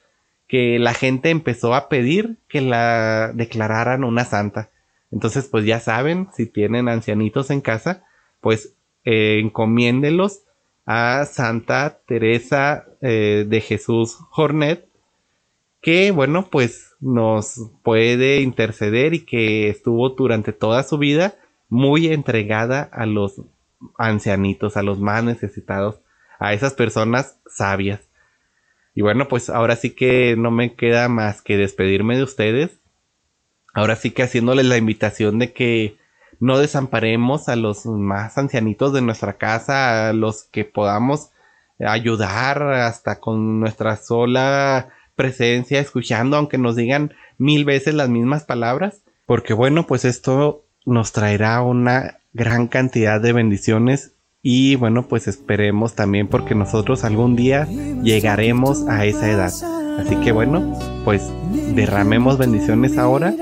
que 0.46 0.78
la 0.78 0.94
gente 0.94 1.30
empezó 1.30 1.74
a 1.74 1.88
pedir 1.88 2.36
que 2.50 2.60
la 2.60 3.32
declararan 3.34 4.04
una 4.04 4.26
santa. 4.26 4.70
Entonces, 5.10 5.48
pues 5.48 5.64
ya 5.64 5.80
saben, 5.80 6.28
si 6.36 6.48
tienen 6.48 6.90
ancianitos 6.90 7.50
en 7.50 7.62
casa, 7.62 8.04
pues 8.42 8.74
eh, 9.06 9.40
encomiéndelos 9.40 10.42
a 10.86 11.26
Santa 11.28 12.02
Teresa 12.06 12.88
eh, 13.00 13.46
de 13.48 13.62
Jesús 13.62 14.18
Jornet, 14.32 14.89
que 15.82 16.12
bueno, 16.12 16.48
pues 16.50 16.96
nos 17.00 17.72
puede 17.84 18.42
interceder 18.42 19.14
y 19.14 19.26
que 19.26 19.70
estuvo 19.70 20.10
durante 20.10 20.54
toda 20.54 20.84
su 20.84 20.98
vida 20.98 21.36
muy 21.70 22.08
entregada 22.08 22.90
a 22.92 23.06
los 23.06 23.42
ancianitos, 23.98 24.76
a 24.76 24.84
los 24.84 25.00
más 25.00 25.24
necesitados, 25.24 26.02
a 26.40 26.54
esas 26.54 26.74
personas 26.74 27.40
sabias. 27.48 28.02
Y 28.94 29.02
bueno, 29.02 29.28
pues 29.28 29.50
ahora 29.50 29.76
sí 29.76 29.92
que 29.92 30.36
no 30.38 30.52
me 30.52 30.76
queda 30.76 31.08
más 31.08 31.42
que 31.42 31.58
despedirme 31.58 32.18
de 32.18 32.24
ustedes. 32.24 32.80
Ahora 33.74 33.96
sí 33.96 34.12
que 34.12 34.24
haciéndoles 34.24 34.66
la 34.66 34.78
invitación 34.78 35.40
de 35.40 35.54
que 35.54 35.98
no 36.40 36.58
desamparemos 36.58 37.48
a 37.50 37.56
los 37.56 37.86
más 37.86 38.38
ancianitos 38.38 38.92
de 38.94 39.02
nuestra 39.02 39.38
casa, 39.38 40.10
a 40.10 40.14
los 40.14 40.44
que 40.44 40.66
podamos 40.66 41.32
ayudar 41.80 42.62
hasta 42.64 43.20
con 43.20 43.60
nuestra 43.60 43.96
sola 43.96 44.90
presencia, 45.20 45.82
escuchando, 45.82 46.38
aunque 46.38 46.58
nos 46.58 46.78
digan 46.78 47.12
mil 47.38 47.66
veces 47.66 47.94
las 47.94 48.08
mismas 48.08 48.46
palabras, 48.46 49.02
porque 49.26 49.54
bueno, 49.54 49.86
pues 49.86 50.06
esto 50.06 50.64
nos 50.86 51.12
traerá 51.12 51.62
una 51.62 52.20
gran 52.32 52.70
cantidad 52.70 53.20
de 53.20 53.34
bendiciones 53.34 54.14
y 54.42 54.78
bueno, 54.78 55.10
pues 55.10 55.28
esperemos 55.28 55.94
también 55.94 56.30
porque 56.30 56.56
nosotros 56.56 57.04
algún 57.04 57.36
día 57.36 57.68
llegaremos 58.02 58.88
a 58.88 59.04
esa 59.04 59.30
edad. 59.30 59.52
Así 60.00 60.16
que 60.24 60.32
bueno, 60.32 60.80
pues 61.04 61.22
derramemos 61.76 62.38
bendiciones 62.38 62.98
ahora 62.98 63.36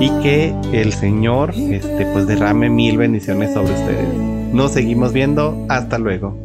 y 0.00 0.10
que 0.22 0.52
el 0.72 0.92
Señor 0.92 1.54
este 1.54 2.06
pues 2.06 2.26
derrame 2.26 2.70
mil 2.70 2.98
bendiciones 2.98 3.54
sobre 3.54 3.72
ustedes. 3.72 4.12
Nos 4.52 4.72
seguimos 4.72 5.12
viendo, 5.12 5.64
hasta 5.68 5.96
luego. 5.96 6.36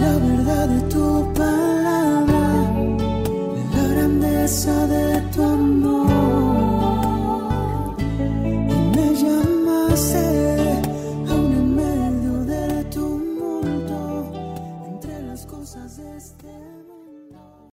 La 0.00 0.12
verdad 0.26 0.68
de 0.68 0.80
tu 0.92 1.32
palabra, 1.34 2.44
la 3.74 3.84
grandeza. 3.92 4.86
de 4.86 5.20
tu 5.32 5.42
amor 5.42 5.51